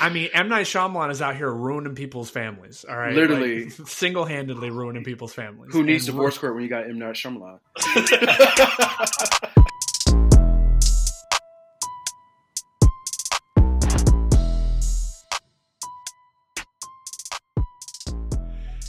I 0.00 0.10
mean, 0.10 0.28
M 0.32 0.48
Night 0.48 0.66
Shyamalan 0.66 1.10
is 1.10 1.20
out 1.22 1.36
here 1.36 1.52
ruining 1.52 1.94
people's 1.94 2.30
families. 2.30 2.84
All 2.88 2.96
right, 2.96 3.14
Literally. 3.14 3.64
like, 3.64 3.72
single-handedly 3.88 4.70
ruining 4.70 5.04
people's 5.04 5.32
families. 5.34 5.72
Who 5.72 5.82
needs 5.82 6.06
And 6.06 6.14
divorce 6.14 6.38
court 6.38 6.54
when 6.54 6.62
you 6.62 6.68
got 6.68 6.84
M 6.84 6.98
Night 6.98 7.14
Shyamalan? 7.14 7.58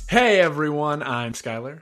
Hey 0.10 0.40
everyone, 0.40 1.04
I'm 1.04 1.34
Skyler. 1.34 1.82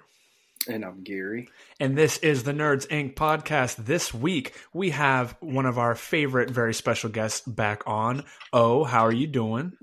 And 0.70 0.84
I'm 0.84 1.04
Gary. 1.04 1.50
And 1.80 1.98
this 1.98 2.18
is 2.20 2.44
the 2.44 2.52
Nerds 2.52 2.88
Inc. 2.88 3.16
podcast. 3.16 3.78
This 3.78 4.14
week, 4.14 4.56
we 4.74 4.92
have 4.92 5.36
one 5.40 5.66
of 5.66 5.78
our 5.78 5.96
favorite, 5.96 6.50
very 6.50 6.74
special 6.74 7.10
guests 7.10 7.42
back 7.48 7.84
on. 7.86 8.24
Oh, 8.52 8.84
how 8.84 9.06
are 9.06 9.14
you 9.14 9.28
doing? 9.28 9.74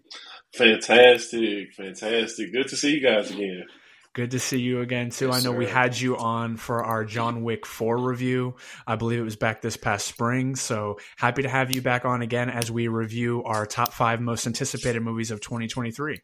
Fantastic, 0.55 1.73
fantastic. 1.73 2.53
Good 2.53 2.69
to 2.69 2.77
see 2.77 2.95
you 2.95 3.01
guys 3.01 3.31
again. 3.31 3.65
Good 4.13 4.31
to 4.31 4.39
see 4.39 4.61
you 4.61 4.81
again, 4.81 5.11
too. 5.11 5.27
Yes, 5.27 5.37
I 5.37 5.41
know 5.41 5.57
we 5.57 5.67
had 5.67 5.99
you 5.99 6.17
on 6.17 6.57
for 6.57 6.85
our 6.85 7.05
John 7.05 7.43
Wick 7.43 7.67
4 7.67 7.99
review. 7.99 8.55
I 8.87 8.95
believe 8.95 9.19
it 9.19 9.25
was 9.25 9.35
back 9.35 9.61
this 9.61 9.77
past 9.77 10.07
spring. 10.07 10.55
So 10.55 10.99
happy 11.17 11.43
to 11.43 11.49
have 11.49 11.75
you 11.75 11.83
back 11.83 12.05
on 12.05 12.23
again 12.23 12.49
as 12.49 12.71
we 12.71 12.87
review 12.87 13.43
our 13.43 13.67
top 13.67 13.93
five 13.93 14.21
most 14.21 14.47
anticipated 14.47 15.03
movies 15.03 15.33
of 15.33 15.41
2023. 15.41 16.21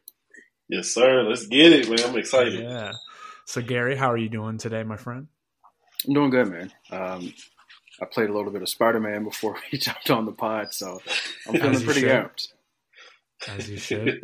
Yes, 0.69 0.87
sir. 0.87 1.23
Let's 1.23 1.47
get 1.47 1.73
it, 1.73 1.89
man. 1.89 1.99
I'm 2.09 2.17
excited. 2.17 2.61
Yeah. 2.61 2.93
So, 3.51 3.61
Gary, 3.61 3.97
how 3.97 4.09
are 4.09 4.17
you 4.17 4.29
doing 4.29 4.57
today, 4.57 4.81
my 4.83 4.95
friend? 4.95 5.27
I'm 6.07 6.13
doing 6.13 6.29
good, 6.29 6.47
man. 6.47 6.71
Um, 6.89 7.33
I 8.01 8.05
played 8.05 8.29
a 8.29 8.33
little 8.33 8.49
bit 8.49 8.61
of 8.61 8.69
Spider 8.69 9.01
Man 9.01 9.25
before 9.25 9.57
we 9.73 9.77
jumped 9.77 10.09
on 10.09 10.25
the 10.25 10.31
pod, 10.31 10.73
so 10.73 11.01
I'm 11.45 11.55
feeling 11.59 11.81
pretty 11.81 12.03
amped. 12.03 12.47
As 13.49 13.69
you 13.69 13.75
should. 13.75 14.21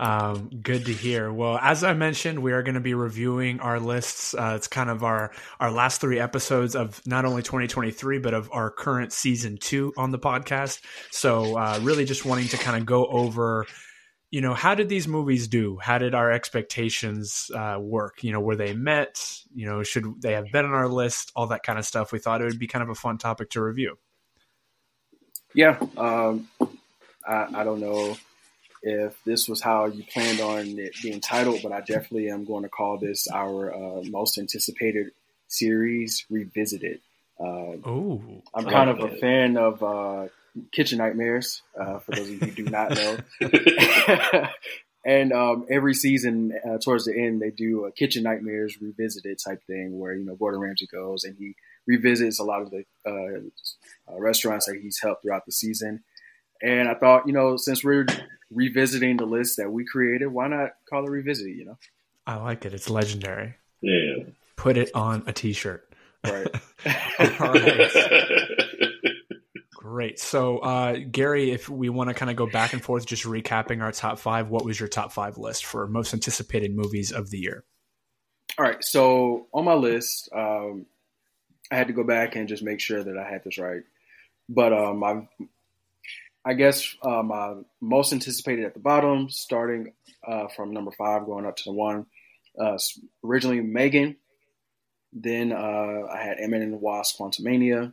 Um, 0.00 0.50
good 0.62 0.84
to 0.86 0.92
hear. 0.92 1.32
Well, 1.32 1.58
as 1.62 1.84
I 1.84 1.94
mentioned, 1.94 2.40
we 2.42 2.52
are 2.52 2.64
going 2.64 2.74
to 2.74 2.80
be 2.80 2.94
reviewing 2.94 3.60
our 3.60 3.78
lists. 3.78 4.34
Uh, 4.34 4.54
it's 4.56 4.66
kind 4.66 4.90
of 4.90 5.04
our 5.04 5.30
our 5.60 5.70
last 5.70 6.00
three 6.00 6.18
episodes 6.18 6.74
of 6.74 7.00
not 7.06 7.24
only 7.24 7.42
2023 7.42 8.18
but 8.18 8.34
of 8.34 8.50
our 8.52 8.70
current 8.70 9.12
season 9.12 9.58
two 9.58 9.92
on 9.96 10.10
the 10.10 10.18
podcast. 10.18 10.80
So, 11.12 11.56
uh, 11.56 11.78
really, 11.82 12.04
just 12.04 12.24
wanting 12.24 12.48
to 12.48 12.56
kind 12.56 12.76
of 12.76 12.84
go 12.84 13.06
over. 13.06 13.64
You 14.36 14.42
know, 14.42 14.52
how 14.52 14.74
did 14.74 14.90
these 14.90 15.08
movies 15.08 15.48
do? 15.48 15.78
How 15.78 15.96
did 15.96 16.14
our 16.14 16.30
expectations 16.30 17.50
uh, 17.54 17.78
work? 17.80 18.22
You 18.22 18.32
know, 18.32 18.40
were 18.40 18.54
they 18.54 18.74
met? 18.74 19.18
You 19.54 19.64
know, 19.64 19.82
should 19.82 20.20
they 20.20 20.32
have 20.32 20.52
been 20.52 20.66
on 20.66 20.74
our 20.74 20.88
list? 20.88 21.32
All 21.34 21.46
that 21.46 21.62
kind 21.62 21.78
of 21.78 21.86
stuff. 21.86 22.12
We 22.12 22.18
thought 22.18 22.42
it 22.42 22.44
would 22.44 22.58
be 22.58 22.66
kind 22.66 22.82
of 22.82 22.90
a 22.90 22.94
fun 22.94 23.16
topic 23.16 23.48
to 23.52 23.62
review. 23.62 23.96
Yeah, 25.54 25.78
um, 25.96 26.50
I, 27.26 27.46
I 27.54 27.64
don't 27.64 27.80
know 27.80 28.18
if 28.82 29.24
this 29.24 29.48
was 29.48 29.62
how 29.62 29.86
you 29.86 30.04
planned 30.04 30.40
on 30.40 30.78
it 30.80 30.92
being 31.02 31.22
titled, 31.22 31.60
but 31.62 31.72
I 31.72 31.80
definitely 31.80 32.28
am 32.28 32.44
going 32.44 32.64
to 32.64 32.68
call 32.68 32.98
this 32.98 33.28
our 33.28 33.74
uh, 33.74 34.02
most 34.02 34.36
anticipated 34.36 35.12
series 35.48 36.26
revisited. 36.28 37.00
Uh, 37.40 37.80
Oh, 37.86 38.42
I'm 38.54 38.66
kind 38.66 38.90
like 38.90 39.00
of 39.00 39.12
a 39.12 39.16
fan 39.16 39.56
of 39.56 39.82
uh, 39.82 40.28
Kitchen 40.72 40.98
Nightmares, 40.98 41.62
uh, 41.78 41.98
for 41.98 42.12
those 42.12 42.28
of 42.28 42.30
you 42.30 42.38
who 42.38 42.50
do 42.50 42.64
not 42.64 42.90
know. 42.94 43.18
and 45.04 45.32
um, 45.32 45.66
every 45.70 45.94
season, 45.94 46.52
uh, 46.68 46.78
towards 46.78 47.04
the 47.04 47.16
end, 47.16 47.40
they 47.40 47.50
do 47.50 47.84
a 47.84 47.92
Kitchen 47.92 48.22
Nightmares 48.22 48.80
revisited 48.80 49.38
type 49.44 49.62
thing 49.66 49.98
where 49.98 50.14
you 50.14 50.24
know 50.24 50.34
Gordon 50.34 50.60
Ramsay 50.60 50.86
goes 50.86 51.24
and 51.24 51.36
he 51.38 51.54
revisits 51.86 52.38
a 52.38 52.44
lot 52.44 52.62
of 52.62 52.70
the 52.70 52.84
uh, 53.06 54.12
uh, 54.12 54.18
restaurants 54.18 54.66
that 54.66 54.78
he's 54.80 54.98
helped 55.00 55.22
throughout 55.22 55.46
the 55.46 55.52
season. 55.52 56.02
And 56.62 56.88
I 56.88 56.94
thought, 56.94 57.26
you 57.26 57.32
know, 57.32 57.56
since 57.56 57.84
we're 57.84 58.06
revisiting 58.50 59.18
the 59.18 59.26
list 59.26 59.58
that 59.58 59.70
we 59.70 59.84
created, 59.84 60.28
why 60.28 60.48
not 60.48 60.70
call 60.88 61.06
it 61.06 61.10
revisited? 61.10 61.56
You 61.56 61.66
know, 61.66 61.78
I 62.26 62.36
like 62.36 62.64
it. 62.64 62.74
It's 62.74 62.90
legendary. 62.90 63.54
yeah. 63.80 64.24
Put 64.56 64.78
it 64.78 64.90
on 64.94 65.22
a 65.26 65.32
t-shirt. 65.32 65.86
right? 66.24 66.48
All 67.40 67.52
right. 67.52 68.85
Great. 69.86 70.18
So, 70.18 70.58
uh, 70.58 70.96
Gary, 71.12 71.52
if 71.52 71.68
we 71.68 71.90
want 71.90 72.10
to 72.10 72.14
kind 72.14 72.28
of 72.28 72.36
go 72.36 72.48
back 72.48 72.72
and 72.72 72.82
forth, 72.82 73.06
just 73.06 73.22
recapping 73.22 73.80
our 73.82 73.92
top 73.92 74.18
five, 74.18 74.48
what 74.48 74.64
was 74.64 74.80
your 74.80 74.88
top 74.88 75.12
five 75.12 75.38
list 75.38 75.64
for 75.64 75.86
most 75.86 76.12
anticipated 76.12 76.74
movies 76.74 77.12
of 77.12 77.30
the 77.30 77.38
year? 77.38 77.62
All 78.58 78.64
right. 78.64 78.82
So 78.82 79.46
on 79.54 79.64
my 79.64 79.74
list, 79.74 80.28
um, 80.34 80.86
I 81.70 81.76
had 81.76 81.86
to 81.86 81.92
go 81.92 82.02
back 82.02 82.34
and 82.34 82.48
just 82.48 82.64
make 82.64 82.80
sure 82.80 83.04
that 83.04 83.16
I 83.16 83.30
had 83.30 83.44
this 83.44 83.58
right. 83.58 83.82
But 84.48 84.72
um, 84.72 84.98
my, 84.98 85.28
I 86.44 86.54
guess 86.54 86.96
uh, 87.02 87.22
my 87.22 87.54
most 87.80 88.12
anticipated 88.12 88.64
at 88.64 88.74
the 88.74 88.80
bottom, 88.80 89.30
starting 89.30 89.92
uh, 90.26 90.48
from 90.48 90.72
number 90.72 90.90
five 90.90 91.26
going 91.26 91.46
up 91.46 91.54
to 91.58 91.64
the 91.64 91.72
one. 91.72 92.06
Uh, 92.60 92.76
originally 93.24 93.60
Megan, 93.60 94.16
then 95.12 95.52
uh, 95.52 96.08
I 96.12 96.24
had 96.24 96.38
Ant-Man 96.38 96.62
and 96.62 96.72
the 96.72 96.76
Wasp: 96.76 97.20
Quantumania, 97.20 97.92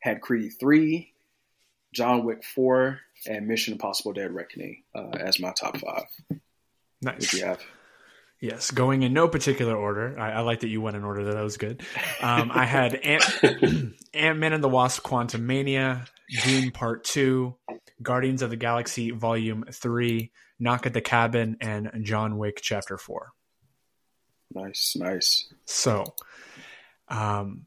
had 0.00 0.20
Creed 0.20 0.52
three, 0.58 1.12
John 1.94 2.24
Wick 2.24 2.44
four, 2.44 3.00
and 3.28 3.46
Mission 3.46 3.72
Impossible: 3.72 4.12
Dead 4.12 4.34
Reckoning 4.34 4.82
uh, 4.94 5.10
as 5.18 5.40
my 5.40 5.52
top 5.52 5.76
five. 5.78 6.04
Nice. 7.02 7.20
Which 7.20 7.34
you 7.34 7.44
have. 7.44 7.60
Yes, 8.40 8.70
going 8.70 9.02
in 9.02 9.14
no 9.14 9.28
particular 9.28 9.74
order. 9.74 10.18
I, 10.18 10.32
I 10.32 10.40
like 10.40 10.60
that 10.60 10.68
you 10.68 10.82
went 10.82 10.96
in 10.96 11.04
order. 11.04 11.24
That 11.24 11.42
was 11.42 11.56
good. 11.56 11.82
Um, 12.20 12.50
I 12.52 12.66
had 12.66 12.94
Ant 12.94 13.24
Ant 14.14 14.38
Man 14.38 14.52
and 14.52 14.62
the 14.62 14.68
Wasp: 14.68 15.02
Quantumania, 15.02 16.06
Dune 16.44 16.70
Part 16.70 17.04
Two, 17.04 17.56
Guardians 18.02 18.42
of 18.42 18.50
the 18.50 18.56
Galaxy 18.56 19.10
Volume 19.10 19.64
Three, 19.72 20.32
Knock 20.58 20.86
at 20.86 20.92
the 20.92 21.00
Cabin, 21.00 21.56
and 21.60 21.90
John 22.02 22.36
Wick 22.36 22.60
Chapter 22.62 22.98
Four. 22.98 23.32
Nice, 24.54 24.96
nice. 24.98 25.52
So, 25.64 26.04
um, 27.08 27.65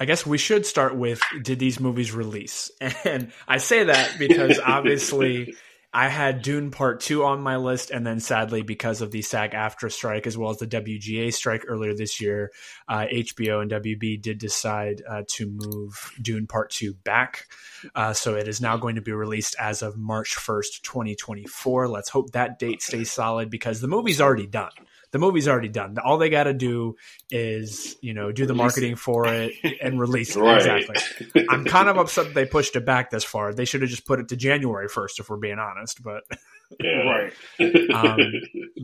I 0.00 0.06
guess 0.06 0.24
we 0.24 0.38
should 0.38 0.64
start 0.64 0.96
with 0.96 1.20
did 1.42 1.58
these 1.58 1.78
movies 1.78 2.12
release? 2.12 2.70
And 3.04 3.32
I 3.46 3.58
say 3.58 3.84
that 3.84 4.18
because 4.18 4.58
obviously 4.64 5.54
I 5.92 6.08
had 6.08 6.42
Dune 6.42 6.70
Part 6.70 7.00
2 7.00 7.24
on 7.24 7.42
my 7.42 7.56
list, 7.56 7.90
and 7.90 8.06
then 8.06 8.20
sadly, 8.20 8.62
because 8.62 9.00
of 9.00 9.10
the 9.10 9.22
SAG 9.22 9.52
AFTRA 9.52 9.90
strike 9.90 10.26
as 10.26 10.38
well 10.38 10.50
as 10.50 10.58
the 10.58 10.66
WGA 10.66 11.32
strike 11.34 11.64
earlier 11.66 11.94
this 11.94 12.20
year, 12.20 12.52
uh, 12.88 13.06
HBO 13.12 13.60
and 13.60 13.70
WB 13.70 14.22
did 14.22 14.38
decide 14.38 15.02
uh, 15.08 15.22
to 15.28 15.50
move 15.50 16.12
Dune 16.22 16.46
Part 16.46 16.70
2 16.70 16.94
back. 16.94 17.46
Uh, 17.94 18.12
so 18.12 18.36
it 18.36 18.46
is 18.46 18.60
now 18.60 18.76
going 18.76 18.94
to 18.94 19.02
be 19.02 19.12
released 19.12 19.56
as 19.58 19.82
of 19.82 19.96
March 19.96 20.36
1st, 20.36 20.82
2024. 20.82 21.88
Let's 21.88 22.08
hope 22.08 22.30
that 22.30 22.58
date 22.58 22.82
stays 22.82 23.10
solid 23.10 23.50
because 23.50 23.80
the 23.80 23.88
movie's 23.88 24.20
already 24.20 24.46
done. 24.46 24.70
The 25.12 25.18
movie's 25.18 25.48
already 25.48 25.68
done. 25.68 25.96
All 26.04 26.18
they 26.18 26.30
got 26.30 26.44
to 26.44 26.54
do 26.54 26.96
is, 27.30 27.96
you 28.00 28.14
know, 28.14 28.30
do 28.30 28.46
the 28.46 28.52
Release 28.52 28.58
marketing 28.60 28.96
for 28.96 29.26
it 29.28 29.52
and 29.82 29.98
release 29.98 30.36
it. 30.36 30.42
Exactly. 30.42 31.46
I'm 31.48 31.64
kind 31.64 31.88
of 31.88 31.96
upset 31.96 32.26
that 32.26 32.34
they 32.34 32.46
pushed 32.46 32.76
it 32.76 32.86
back 32.86 33.10
this 33.10 33.24
far. 33.24 33.52
They 33.52 33.64
should 33.64 33.80
have 33.82 33.90
just 33.90 34.06
put 34.06 34.20
it 34.20 34.28
to 34.28 34.36
January 34.36 34.88
1st, 34.88 35.20
if 35.20 35.30
we're 35.30 35.36
being 35.36 35.58
honest. 35.58 36.02
But, 36.02 36.22
yeah. 36.80 37.02
Right. 37.02 37.32
um, 37.94 38.18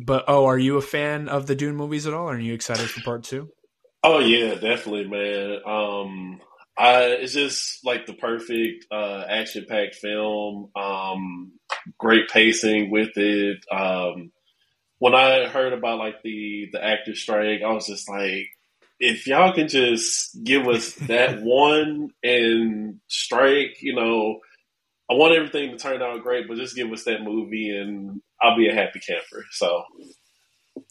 but 0.04 0.24
oh, 0.28 0.46
are 0.46 0.58
you 0.58 0.76
a 0.76 0.82
fan 0.82 1.28
of 1.28 1.46
the 1.46 1.54
Dune 1.54 1.76
movies 1.76 2.06
at 2.06 2.14
all? 2.14 2.28
Are 2.28 2.38
you 2.38 2.54
excited 2.54 2.90
for 2.90 3.00
part 3.02 3.22
two? 3.22 3.50
oh 4.06 4.20
yeah, 4.20 4.54
definitely, 4.54 5.06
man. 5.08 5.58
Um, 5.66 6.40
I 6.78 7.04
it's 7.20 7.32
just 7.32 7.84
like 7.84 8.06
the 8.06 8.14
perfect 8.14 8.86
uh, 8.90 9.24
action-packed 9.28 9.96
film. 9.96 10.70
Um, 10.76 11.52
great 11.98 12.28
pacing 12.28 12.90
with 12.90 13.16
it. 13.16 13.64
Um, 13.70 14.30
when 14.98 15.14
I 15.14 15.46
heard 15.46 15.72
about 15.72 15.98
like 15.98 16.22
the 16.22 16.68
the 16.72 16.82
actor 16.84 17.14
strike, 17.14 17.60
I 17.62 17.72
was 17.72 17.86
just 17.86 18.08
like, 18.08 18.48
if 18.98 19.26
y'all 19.26 19.52
can 19.54 19.68
just 19.68 20.42
give 20.42 20.66
us 20.68 20.94
that 20.94 21.42
one 21.42 22.10
and 22.22 23.00
strike, 23.08 23.82
you 23.82 23.94
know, 23.94 24.40
I 25.10 25.14
want 25.14 25.34
everything 25.34 25.70
to 25.70 25.78
turn 25.78 26.02
out 26.02 26.22
great, 26.22 26.48
but 26.48 26.56
just 26.56 26.74
give 26.76 26.90
us 26.92 27.04
that 27.04 27.22
movie 27.22 27.70
and 27.76 28.20
I'll 28.42 28.56
be 28.56 28.68
a 28.68 28.74
happy 28.74 29.00
camper. 29.00 29.44
So 29.52 29.84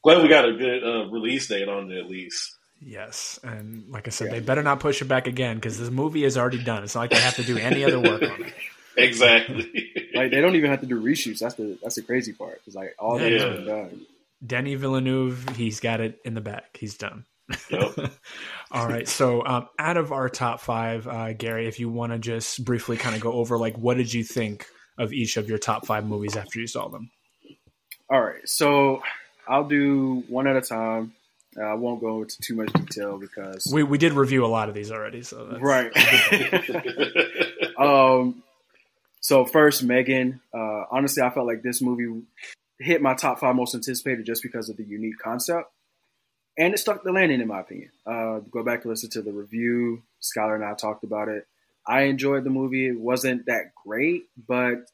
glad 0.04 0.22
we 0.22 0.30
got 0.30 0.48
a 0.48 0.54
good 0.54 0.84
uh, 0.84 1.10
release 1.10 1.48
date 1.48 1.68
on 1.68 1.92
it 1.92 1.98
at 1.98 2.10
least. 2.10 2.52
Yes, 2.82 3.40
and 3.44 3.86
like 3.90 4.08
I 4.08 4.12
said, 4.12 4.28
Yeah. 4.28 4.34
they 4.34 4.40
better 4.42 4.62
not 4.62 4.80
push 4.80 5.02
it 5.02 5.06
back 5.06 5.28
again 5.28 5.56
because 5.56 5.80
this 5.80 5.90
movie 5.90 6.24
is 6.26 6.38
already 6.38 6.64
done. 6.64 6.84
It's 6.84 6.94
not 6.94 7.02
like 7.02 7.10
they 7.12 7.18
have 7.18 7.36
to 7.38 7.44
do 7.44 7.58
any 7.58 7.84
other 7.84 8.00
work 8.00 8.22
on 8.22 8.44
it. 8.44 8.54
Exactly. 8.98 9.92
like 10.16 10.32
they 10.32 10.42
don't 10.42 10.56
even 10.56 10.70
have 10.72 10.82
to 10.82 10.88
do 10.88 11.02
reshoots. 11.02 11.40
That's 11.40 11.56
the 11.56 11.78
that's 11.82 11.96
the 11.96 12.02
crazy 12.02 12.34
part. 12.34 12.62
It's 12.66 12.76
like 12.76 12.96
all 13.00 13.18
that 13.20 13.32
Yeah. 13.32 13.40
has 13.48 13.56
been 13.58 13.66
done. 13.66 14.02
Denis 14.46 14.80
Villeneuve, 14.80 15.56
he's 15.56 15.80
got 15.80 16.02
it 16.02 16.20
in 16.26 16.34
the 16.34 16.42
back. 16.42 16.78
He's 16.78 16.98
done. 16.98 17.26
Yep. 17.70 18.12
All 18.72 18.88
right. 18.88 19.08
So, 19.08 19.44
um, 19.46 19.70
out 19.80 19.98
of 19.98 20.12
our 20.12 20.30
top 20.30 20.60
five, 20.60 21.08
uh, 21.08 21.34
Gary, 21.34 21.68
if 21.68 21.80
you 21.80 21.90
want 21.90 22.12
to 22.12 22.20
just 22.20 22.64
briefly 22.66 22.98
kind 22.98 23.16
of 23.16 23.22
go 23.22 23.32
over, 23.34 23.58
like, 23.58 23.78
what 23.78 23.98
did 23.98 24.14
you 24.14 24.24
think 24.24 24.66
of 24.98 25.14
each 25.14 25.38
of 25.38 25.48
your 25.50 25.58
top 25.58 25.86
five 25.88 26.06
movies 26.06 26.36
after 26.36 26.60
you 26.60 26.68
saw 26.68 26.90
them? 26.90 27.10
All 28.10 28.22
right, 28.22 28.48
so 28.48 29.02
I'll 29.48 29.68
do 29.68 30.24
one 30.28 30.48
at 30.48 30.56
a 30.56 30.62
time. 30.62 31.14
Uh, 31.58 31.64
I 31.64 31.74
won't 31.76 32.02
go 32.02 32.22
into 32.24 32.36
too 32.42 32.56
much 32.56 32.72
detail 32.74 33.18
because 33.18 33.66
We 33.74 33.84
we 33.84 33.98
did 33.98 34.14
review 34.14 34.46
a 34.46 34.48
lot 34.48 34.68
of 34.70 34.76
these 34.76 34.92
already, 34.92 35.22
so 35.24 35.46
that's, 35.46 35.62
right. 35.64 35.92
um, 37.80 38.44
So 39.26 39.44
first, 39.44 39.82
Megan. 39.82 40.40
Uh, 40.54 40.84
honestly, 40.92 41.24
I 41.24 41.32
felt 41.32 41.48
like 41.48 41.64
this 41.64 41.82
movie 41.82 42.22
hit 42.80 43.02
my 43.02 43.16
top 43.16 43.40
five 43.40 43.56
most 43.56 43.74
anticipated 43.74 44.24
just 44.24 44.44
because 44.44 44.70
of 44.70 44.78
the 44.78 44.84
unique 44.84 45.18
concept, 45.18 45.68
and 46.60 46.76
it 46.76 46.78
stuck 46.78 47.04
the 47.04 47.12
landing, 47.12 47.42
in 47.42 47.48
my 47.48 47.62
opinion. 47.62 47.90
Uh, 48.06 48.42
go 48.52 48.62
back 48.62 48.84
and 48.84 48.92
listen 48.92 49.10
to 49.10 49.24
the 49.24 49.32
review. 49.32 50.04
Skyler 50.22 50.54
and 50.54 50.64
I 50.64 50.76
talked 50.76 51.04
about 51.04 51.28
it. 51.28 51.48
I 51.88 52.04
enjoyed 52.04 52.44
the 52.44 52.52
movie. 52.52 52.88
It 52.88 53.00
wasn't 53.00 53.48
that 53.48 53.74
great, 53.84 54.26
but 54.48 54.92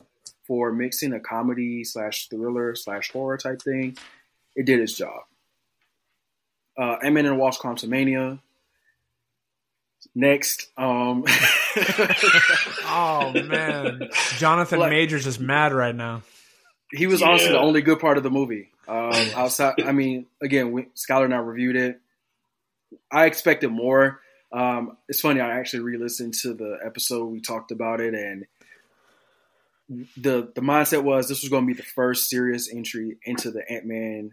for 0.47 0.71
mixing 0.71 1.11
a 1.11 1.19
comedy 1.19 1.83
slash 1.83 2.29
thriller 2.29 2.73
slash 2.73 3.11
horror 3.11 3.35
type 3.35 3.61
thing, 3.61 3.97
it 4.55 4.65
did 4.65 4.79
its 4.79 4.93
job. 4.93 5.23
Uh, 6.77 6.95
Ant-Man 7.03 7.25
and 7.25 7.37
Wasp 7.37 7.61
Quantumania. 7.61 8.39
Next, 10.15 10.69
um, 10.77 11.25
oh 12.85 13.31
man, 13.45 14.09
Jonathan 14.37 14.79
like, 14.79 14.91
Majors 14.91 15.27
is 15.27 15.39
mad 15.39 15.73
right 15.73 15.95
now. 15.95 16.23
He 16.91 17.07
was 17.07 17.21
yeah. 17.21 17.29
honestly 17.29 17.49
the 17.49 17.59
only 17.59 17.81
good 17.81 17.99
part 17.99 18.17
of 18.17 18.23
the 18.23 18.31
movie. 18.31 18.69
Um, 18.87 19.13
outside, 19.35 19.81
I 19.81 19.91
mean, 19.91 20.25
again, 20.41 20.71
we, 20.71 20.87
Skyler 20.95 21.25
and 21.25 21.33
I 21.33 21.37
reviewed 21.37 21.75
it. 21.75 21.99
I 23.11 23.25
expected 23.25 23.69
more. 23.71 24.19
Um, 24.51 24.97
it's 25.07 25.21
funny. 25.21 25.39
I 25.39 25.59
actually 25.59 25.83
re-listened 25.83 26.33
to 26.41 26.53
the 26.53 26.77
episode 26.83 27.25
we 27.25 27.39
talked 27.39 27.71
about 27.71 28.01
it, 28.01 28.13
and 28.13 28.45
the 30.17 30.51
the 30.53 30.61
mindset 30.61 31.03
was 31.03 31.27
this 31.27 31.41
was 31.41 31.49
going 31.49 31.63
to 31.65 31.73
be 31.73 31.77
the 31.77 31.83
first 31.83 32.29
serious 32.29 32.73
entry 32.73 33.17
into 33.23 33.51
the 33.51 33.69
Ant 33.71 33.85
Man 33.85 34.31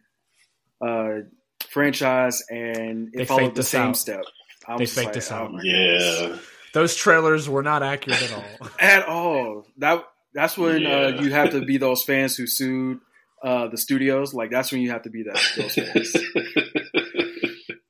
uh, 0.81 1.29
franchise, 1.69 2.43
and 2.50 3.08
it 3.14 3.19
they 3.19 3.25
followed 3.25 3.55
the 3.55 3.62
same 3.62 3.90
out. 3.90 3.96
step. 3.96 4.25
I 4.67 4.76
they 4.76 4.87
faked 4.87 5.06
like, 5.06 5.14
this 5.14 5.31
out. 5.31 5.52
Oh 5.55 5.61
yeah, 5.62 6.19
goodness. 6.20 6.46
Those 6.79 6.95
trailers 6.95 7.49
were 7.49 7.65
not 7.65 7.83
accurate 7.83 8.23
at 8.23 8.33
all. 8.33 8.69
at 8.79 9.09
all. 9.09 9.67
That 9.79 10.05
that's 10.33 10.57
when 10.57 10.87
uh, 10.87 10.89
yeah. 10.89 10.97
uh, 10.97 11.23
you 11.23 11.33
have 11.33 11.51
to 11.51 11.65
be 11.65 11.77
those 11.77 12.05
fans 12.05 12.37
who 12.37 12.47
sued 12.47 13.01
uh, 13.43 13.67
the 13.67 13.77
studios. 13.77 14.33
Like 14.33 14.53
that's 14.53 14.71
when 14.71 14.81
you 14.81 14.91
have 14.93 15.03
to 15.03 15.11
be 15.11 15.25
that 15.25 15.43
those 15.57 15.75
fans. 15.75 16.17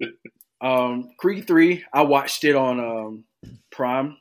um, 0.62 1.11
Creed 1.19 1.46
three, 1.46 1.85
I 1.93 2.02
watched 2.02 2.44
it 2.44 2.56
on 2.56 2.81
um, 2.81 3.25
Prime. 3.70 4.17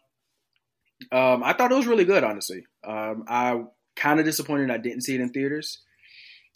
Um, 1.14 1.44
I 1.44 1.54
thought 1.54 1.72
it 1.72 1.76
was 1.76 1.88
really 1.88 2.06
good, 2.06 2.26
honestly. 2.26 2.66
Um, 2.86 3.24
I 3.30 3.62
kind 3.96 4.20
of 4.20 4.26
disappointed 4.26 4.70
I 4.70 4.78
didn't 4.78 5.04
see 5.04 5.16
it 5.16 5.22
in 5.22 5.30
theaters, 5.30 5.82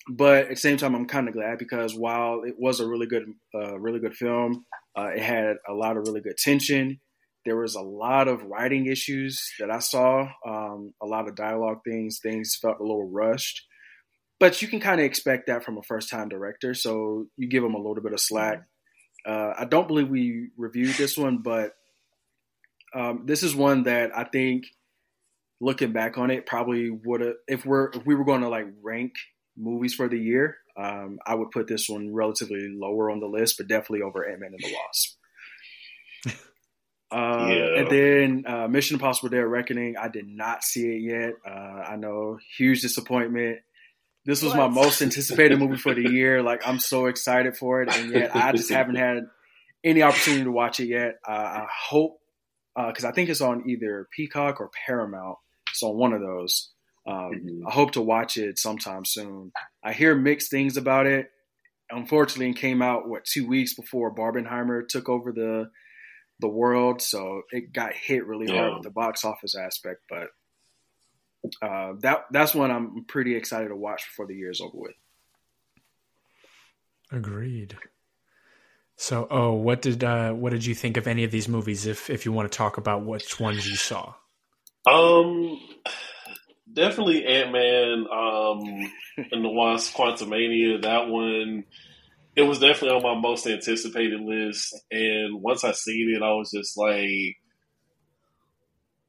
but 0.10 0.44
at 0.44 0.50
the 0.50 0.56
same 0.58 0.76
time, 0.76 0.96
I'm 0.96 1.06
kind 1.06 1.30
of 1.30 1.34
glad 1.34 1.60
because 1.60 1.96
while 1.96 2.42
it 2.44 2.56
was 2.58 2.82
a 2.82 2.88
really 2.88 3.08
good, 3.08 3.24
uh, 3.56 3.80
really 3.80 4.00
good 4.00 4.16
film, 4.16 4.66
uh, 4.98 5.12
it 5.16 5.22
had 5.22 5.56
a 5.66 5.74
lot 5.74 5.96
of 5.96 6.06
really 6.06 6.20
good 6.20 6.38
tension. 6.38 7.00
There 7.46 7.58
was 7.58 7.76
a 7.76 7.82
lot 7.82 8.28
of 8.28 8.44
writing 8.44 8.86
issues 8.86 9.52
that 9.60 9.72
I 9.72 9.80
saw, 9.80 10.30
um, 10.46 10.94
a 11.02 11.06
lot 11.06 11.28
of 11.28 11.36
dialogue 11.36 11.80
things. 11.84 12.20
Things 12.22 12.56
felt 12.56 12.80
a 12.80 12.84
little 12.84 13.10
rushed, 13.10 13.66
but 14.40 14.62
you 14.62 14.68
can 14.68 14.80
kind 14.80 15.00
of 15.00 15.06
expect 15.06 15.48
that 15.48 15.64
from 15.64 15.78
a 15.78 15.84
first-time 15.84 16.30
director. 16.30 16.74
So 16.74 17.26
you 17.38 17.48
give 17.48 17.64
them 17.64 17.74
a 17.74 17.80
little 17.80 18.04
bit 18.04 18.14
of 18.14 18.20
slack. 18.20 18.64
Uh, 19.26 19.54
I 19.58 19.66
don't 19.66 19.88
believe 19.88 20.10
we 20.10 20.50
reviewed 20.58 20.96
this 20.96 21.18
one, 21.18 21.40
but 21.40 21.74
um, 22.94 23.24
this 23.26 23.44
is 23.44 23.56
one 23.56 23.84
that 23.84 24.16
I 24.16 24.24
think, 24.26 24.66
looking 25.60 25.94
back 25.94 26.18
on 26.18 26.32
it, 26.32 26.46
probably 26.46 26.90
would 26.90 27.22
have 27.22 27.36
if 27.48 27.66
we're 27.66 27.90
if 27.92 28.04
we 28.06 28.16
were 28.16 28.26
going 28.26 28.42
to 28.42 28.50
like 28.50 28.66
rank 28.82 29.14
movies 29.56 29.94
for 29.94 30.08
the 30.10 30.18
year, 30.18 30.58
um, 30.76 31.20
I 31.26 31.36
would 31.36 31.52
put 31.52 31.68
this 31.68 31.88
one 31.88 32.14
relatively 32.14 32.68
lower 32.70 33.12
on 33.12 33.20
the 33.20 33.28
list, 33.28 33.58
but 33.58 33.68
definitely 33.68 34.02
over 34.02 34.28
Ant 34.28 34.40
Man 34.40 34.54
and 34.54 34.60
the 34.60 34.74
Wasp. 34.74 35.18
Uh, 37.12 37.48
yeah. 37.50 37.80
And 37.80 37.90
then 37.90 38.44
uh, 38.48 38.68
Mission 38.68 38.96
Impossible: 38.96 39.30
Dead 39.30 39.40
Reckoning. 39.40 39.98
I 39.98 40.08
did 40.08 40.28
not 40.28 40.64
see 40.64 40.88
it 40.96 41.02
yet. 41.02 41.34
Uh, 41.46 41.84
I 41.90 41.96
know, 41.98 42.40
huge 42.58 42.82
disappointment. 42.82 43.60
This 44.26 44.42
was 44.42 44.54
what? 44.54 44.60
my 44.60 44.68
most 44.68 45.02
anticipated 45.02 45.60
movie 45.60 45.78
for 45.78 45.94
the 45.94 46.10
year. 46.10 46.42
Like 46.42 46.68
I'm 46.68 46.80
so 46.80 47.08
excited 47.08 47.58
for 47.58 47.82
it, 47.82 47.94
and 47.94 48.12
yet 48.12 48.36
I 48.36 48.52
just 48.54 48.70
haven't 48.70 48.96
had 48.96 49.24
any 49.84 50.04
opportunity 50.04 50.44
to 50.44 50.52
watch 50.52 50.80
it 50.80 50.88
yet. 50.88 51.16
Uh, 51.28 51.32
I 51.32 51.68
hope 51.90 52.20
because 52.76 53.04
uh, 53.04 53.10
I 53.10 53.12
think 53.12 53.30
it's 53.30 53.42
on 53.42 53.70
either 53.70 54.08
Peacock 54.16 54.62
or 54.62 54.70
Paramount. 54.86 55.38
It's 55.70 55.84
on 55.84 55.98
one 55.98 56.14
of 56.14 56.22
those. 56.22 56.72
Um, 57.06 57.16
mm-hmm. 57.16 57.68
I 57.68 57.72
hope 57.72 57.92
to 57.94 58.02
watch 58.02 58.38
it 58.38 58.60
sometime 58.60 59.06
soon. 59.06 59.52
I 59.84 59.92
hear 59.94 60.16
mixed 60.16 60.52
things 60.52 60.78
about 60.78 61.08
it. 61.08 61.30
Unfortunately, 61.90 62.50
it 62.50 62.58
came 62.58 62.82
out 62.82 63.10
what 63.10 63.26
two 63.26 63.48
weeks 63.48 63.74
before 63.74 64.14
Barbenheimer 64.14 64.88
took 64.88 65.10
over 65.10 65.32
the 65.32 65.70
the 66.42 66.48
world, 66.48 67.02
so 67.02 67.44
it 67.52 67.72
got 67.72 67.94
hit 67.94 68.26
really 68.26 68.52
yeah. 68.52 68.60
hard 68.60 68.74
with 68.76 68.84
the 68.84 68.90
box 68.90 69.24
office 69.24 69.56
aspect. 69.56 70.02
But 70.10 70.30
uh, 71.62 71.94
that 72.02 72.26
that's 72.32 72.54
one 72.54 72.72
I'm 72.72 73.06
pretty 73.06 73.36
excited 73.36 73.70
to 73.70 73.76
watch 73.76 74.06
before 74.06 74.28
the 74.28 74.36
year's 74.36 74.62
over 74.62 74.78
with. 74.78 74.96
Agreed. 77.12 77.78
So, 78.98 79.28
oh, 79.32 79.54
what 79.54 79.82
did 79.82 80.04
uh, 80.04 80.32
what 80.34 80.52
did 80.52 80.66
you 80.66 80.76
think 80.76 80.98
of 80.98 81.08
any 81.08 81.24
of 81.24 81.32
these 81.32 81.48
movies? 81.48 81.86
If 81.88 82.10
if 82.10 82.26
you 82.26 82.32
want 82.32 82.52
to 82.52 82.56
talk 82.56 82.78
about 82.78 83.04
which 83.04 83.40
ones 83.40 83.68
you 83.68 83.76
saw, 83.76 84.14
um, 84.86 85.60
definitely 86.72 87.26
Ant 87.26 87.52
Man, 87.52 88.06
um, 88.12 88.92
and 89.32 89.44
the 89.44 89.50
Wasp 89.50 89.96
Quantumania. 89.96 90.84
That 90.84 91.08
one, 91.08 91.64
it 92.36 92.44
was 92.44 92.60
definitely 92.60 92.98
on 92.98 93.04
my 93.04 93.20
most 93.20 93.46
anticipated 93.48 94.22
list. 94.22 94.80
And 94.90 95.42
once 95.42 95.64
I 95.64 95.72
seen 95.74 96.14
it, 96.16 96.24
I 96.24 96.34
was 96.34 96.52
just 96.52 96.78
like, 96.78 97.38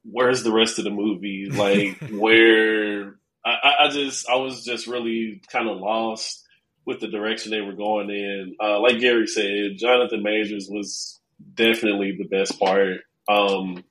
"Where's 0.04 0.42
the 0.42 0.52
rest 0.52 0.78
of 0.78 0.84
the 0.84 0.90
movie? 0.90 1.48
Like, 1.50 1.98
where?" 2.10 3.16
I, 3.44 3.74
I 3.80 3.88
just, 3.88 4.28
I 4.28 4.36
was 4.36 4.64
just 4.64 4.86
really 4.86 5.42
kind 5.50 5.69
of 5.69 5.78
lost 5.78 6.46
with 6.84 7.00
the 7.00 7.08
direction 7.08 7.50
they 7.50 7.60
were 7.60 7.72
going 7.72 8.08
in. 8.08 8.56
Uh, 8.62 8.80
like 8.80 9.00
Gary 9.00 9.26
said, 9.26 9.78
Jonathan 9.78 10.22
Majors 10.22 10.69
was 10.70 11.20
definitely 11.54 12.16
the 12.16 12.28
best 12.28 12.58
part. 12.58 13.00
Um, 13.28 13.84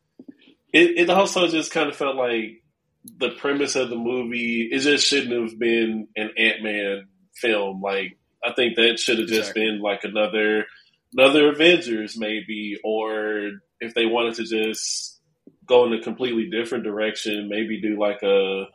it, 0.74 0.98
it 0.98 1.10
also 1.10 1.48
just 1.48 1.72
kind 1.72 1.90
of 1.90 1.96
felt 1.96 2.16
like 2.16 2.64
the 3.18 3.30
premise 3.30 3.76
of 3.76 3.90
the 3.90 3.96
movie, 3.96 4.70
it 4.72 4.80
just 4.80 5.08
shouldn't 5.08 5.50
have 5.50 5.60
been 5.60 6.08
an 6.16 6.32
Ant 6.38 6.64
Man 6.64 7.08
film. 7.36 7.82
Like, 7.82 8.18
I 8.44 8.54
think 8.54 8.76
that 8.76 9.00
should 9.00 9.20
have 9.20 9.28
just 9.28 9.52
exactly. 9.52 9.66
been 9.66 9.82
like 9.82 10.04
another, 10.04 10.66
another 11.14 11.52
Avengers 11.52 12.18
maybe, 12.18 12.80
or 12.84 13.52
if 13.80 13.94
they 13.94 14.06
wanted 14.06 14.36
to 14.36 14.44
just 14.44 15.20
go 15.66 15.86
in 15.86 15.94
a 15.94 16.02
completely 16.02 16.50
different 16.50 16.84
direction, 16.84 17.50
maybe 17.50 17.82
do 17.82 18.00
like 18.00 18.24
a 18.24 18.66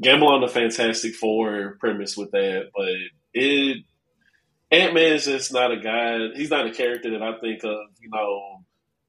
gamble 0.00 0.28
on 0.28 0.40
the 0.40 0.48
Fantastic 0.48 1.14
Four 1.14 1.76
premise 1.80 2.16
with 2.16 2.30
that. 2.32 2.70
But 2.74 2.94
it 3.32 3.84
Ant 4.70 4.94
Man 4.94 5.12
is 5.14 5.26
just 5.26 5.52
not 5.52 5.72
a 5.72 5.80
guy. 5.80 6.28
He's 6.34 6.50
not 6.50 6.66
a 6.66 6.72
character 6.72 7.10
that 7.12 7.22
I 7.22 7.38
think 7.38 7.62
of. 7.64 7.76
You 8.00 8.10
know, 8.10 8.64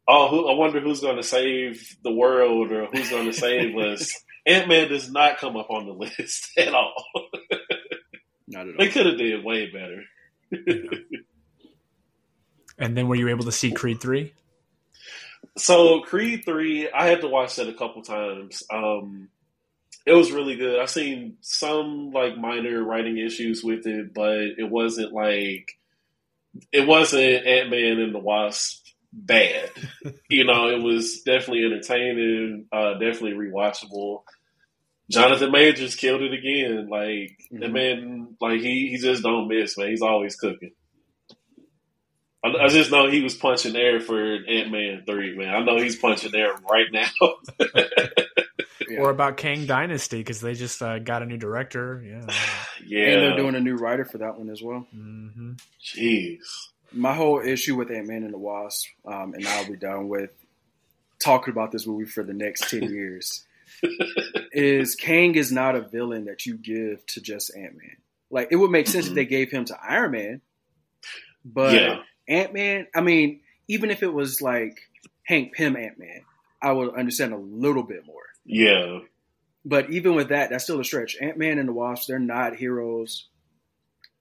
oh, 0.07 0.27
who, 0.29 0.47
I 0.49 0.53
wonder 0.53 0.79
who's 0.79 1.01
going 1.01 1.17
to 1.17 1.23
save 1.23 1.97
the 2.03 2.11
world 2.11 2.71
or 2.71 2.85
who's 2.85 3.09
going 3.09 3.25
to 3.25 3.33
save 3.33 3.75
us. 3.77 4.13
Ant 4.45 4.67
Man 4.67 4.87
does 4.87 5.11
not 5.11 5.39
come 5.39 5.57
up 5.57 5.69
on 5.69 5.85
the 5.85 5.93
list 5.93 6.51
at 6.57 6.73
all. 6.73 7.03
not 8.47 8.67
at 8.67 8.67
all. 8.67 8.75
They 8.79 8.89
could 8.89 9.05
have 9.05 9.17
did 9.17 9.43
way 9.43 9.71
better. 9.71 10.03
and 12.77 12.97
then 12.97 13.07
were 13.07 13.15
you 13.15 13.29
able 13.29 13.45
to 13.45 13.51
see 13.51 13.71
Creed 13.71 14.01
three? 14.01 14.33
So 15.57 16.01
Creed 16.01 16.43
three, 16.45 16.89
I 16.89 17.07
had 17.07 17.21
to 17.21 17.27
watch 17.27 17.55
that 17.55 17.69
a 17.69 17.73
couple 17.73 18.01
times. 18.01 18.63
Um, 18.71 19.29
it 20.05 20.13
was 20.13 20.31
really 20.31 20.55
good. 20.55 20.79
I've 20.79 20.89
seen 20.89 21.37
some 21.41 22.11
like 22.11 22.37
minor 22.37 22.83
writing 22.83 23.17
issues 23.17 23.63
with 23.63 23.85
it, 23.85 24.13
but 24.13 24.37
it 24.57 24.69
wasn't 24.69 25.11
like 25.11 25.77
it 26.71 26.87
wasn't 26.87 27.45
Ant 27.45 27.69
Man 27.69 27.99
and 27.99 28.15
the 28.15 28.19
Wasp 28.19 28.85
bad. 29.11 29.69
you 30.29 30.45
know, 30.45 30.69
it 30.69 30.81
was 30.81 31.21
definitely 31.23 31.65
entertaining, 31.65 32.67
uh, 32.71 32.93
definitely 32.93 33.33
rewatchable. 33.33 34.23
Jonathan 35.09 35.51
Majors 35.51 35.95
killed 35.95 36.21
it 36.21 36.33
again. 36.33 36.89
Like 36.89 37.37
mm-hmm. 37.51 37.59
the 37.59 37.69
man, 37.69 38.35
like 38.41 38.59
he 38.59 38.89
he 38.89 38.97
just 38.97 39.23
don't 39.23 39.47
miss, 39.47 39.77
man. 39.77 39.89
He's 39.89 40.01
always 40.01 40.35
cooking. 40.35 40.71
I, 42.43 42.65
I 42.65 42.67
just 42.67 42.91
know 42.91 43.09
he 43.09 43.21
was 43.21 43.35
punching 43.35 43.75
air 43.75 43.99
for 43.99 44.35
Ant 44.35 44.71
Man 44.71 45.03
three, 45.05 45.35
man. 45.35 45.49
I 45.49 45.63
know 45.63 45.77
he's 45.77 45.95
punching 45.95 46.35
air 46.35 46.53
right 46.69 46.87
now. 46.91 47.07
yeah. 48.89 48.99
or 48.99 49.09
about 49.09 49.37
Kang 49.37 49.65
Dynasty 49.65 50.17
because 50.17 50.41
they 50.41 50.53
just 50.53 50.81
uh, 50.81 50.99
got 50.99 51.23
a 51.23 51.25
new 51.25 51.37
director. 51.37 52.03
Yeah, 52.05 52.33
yeah, 52.85 53.07
and 53.07 53.21
they're 53.21 53.37
doing 53.37 53.55
a 53.55 53.61
new 53.61 53.75
writer 53.75 54.05
for 54.05 54.17
that 54.19 54.37
one 54.37 54.49
as 54.49 54.61
well. 54.61 54.85
Mm-hmm. 54.95 55.53
Jeez, 55.81 56.43
my 56.91 57.13
whole 57.13 57.39
issue 57.39 57.75
with 57.75 57.91
Ant 57.91 58.07
Man 58.07 58.23
and 58.23 58.33
the 58.33 58.37
Wasp, 58.37 58.87
um, 59.05 59.33
and 59.33 59.47
I'll 59.47 59.67
be 59.67 59.77
done 59.77 60.09
with 60.09 60.31
talking 61.19 61.51
about 61.51 61.71
this 61.71 61.87
movie 61.87 62.05
for 62.05 62.23
the 62.23 62.33
next 62.33 62.69
ten 62.69 62.83
years. 62.83 63.45
Is 64.51 64.95
Kang 64.95 65.35
is 65.35 65.51
not 65.51 65.75
a 65.75 65.81
villain 65.81 66.25
that 66.25 66.45
you 66.45 66.57
give 66.57 67.05
to 67.07 67.21
just 67.21 67.55
Ant 67.55 67.75
Man. 67.75 67.97
Like 68.29 68.49
it 68.51 68.55
would 68.55 68.71
make 68.71 68.87
sense 68.87 69.05
mm-hmm. 69.05 69.11
if 69.11 69.15
they 69.15 69.25
gave 69.25 69.51
him 69.51 69.65
to 69.65 69.77
Iron 69.81 70.11
Man, 70.11 70.41
but 71.45 71.73
yeah. 71.73 71.99
Ant 72.27 72.53
Man. 72.53 72.87
I 72.95 73.01
mean, 73.01 73.41
even 73.67 73.91
if 73.91 74.03
it 74.03 74.13
was 74.13 74.41
like 74.41 74.77
Hank 75.23 75.53
Pym 75.53 75.75
Ant 75.75 75.99
Man, 75.99 76.21
I 76.61 76.71
would 76.71 76.95
understand 76.95 77.33
a 77.33 77.37
little 77.37 77.83
bit 77.83 78.05
more. 78.05 78.23
Yeah. 78.45 78.99
but 79.65 79.89
even 79.89 80.15
with 80.15 80.29
that, 80.29 80.49
that's 80.49 80.63
still 80.63 80.79
a 80.79 80.83
stretch. 80.85 81.17
Ant 81.21 81.37
Man 81.37 81.59
and 81.59 81.67
the 81.67 81.73
Wasp, 81.73 82.07
they're 82.07 82.19
not 82.19 82.55
heroes. 82.55 83.27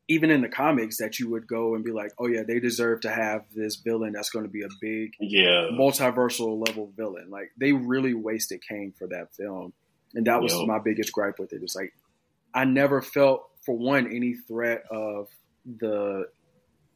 Even 0.08 0.30
in 0.30 0.40
the 0.40 0.48
comics, 0.48 0.98
that 0.98 1.18
you 1.18 1.30
would 1.30 1.48
go 1.48 1.74
and 1.74 1.84
be 1.84 1.90
like, 1.90 2.12
"Oh 2.18 2.26
yeah, 2.26 2.42
they 2.46 2.60
deserve 2.60 3.00
to 3.00 3.10
have 3.10 3.44
this 3.54 3.76
villain 3.76 4.12
that's 4.12 4.30
going 4.30 4.44
to 4.44 4.50
be 4.50 4.62
a 4.62 4.68
big, 4.80 5.14
yeah, 5.18 5.68
multiversal 5.72 6.64
level 6.66 6.92
villain." 6.96 7.28
Like 7.30 7.50
they 7.56 7.72
really 7.72 8.14
wasted 8.14 8.60
Kang 8.66 8.92
for 8.96 9.08
that 9.08 9.34
film, 9.34 9.72
and 10.14 10.26
that 10.26 10.40
was 10.40 10.54
yep. 10.54 10.66
my 10.66 10.78
biggest 10.78 11.12
gripe 11.12 11.38
with 11.38 11.52
it. 11.52 11.62
It's 11.62 11.74
like 11.74 11.92
I 12.54 12.64
never 12.64 13.02
felt, 13.02 13.50
for 13.64 13.76
one, 13.76 14.06
any 14.06 14.34
threat 14.34 14.84
of 14.90 15.28
the 15.64 16.28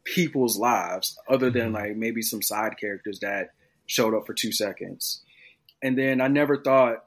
people's 0.04 0.56
lives 0.56 1.18
other 1.28 1.50
than 1.50 1.66
mm-hmm. 1.66 1.74
like 1.74 1.96
maybe 1.96 2.22
some 2.22 2.42
side 2.42 2.78
characters 2.78 3.20
that 3.20 3.50
showed 3.86 4.14
up 4.14 4.26
for 4.26 4.34
two 4.34 4.52
seconds. 4.52 5.22
And 5.82 5.98
then 5.98 6.20
I 6.20 6.28
never 6.28 6.62
thought, 6.62 7.04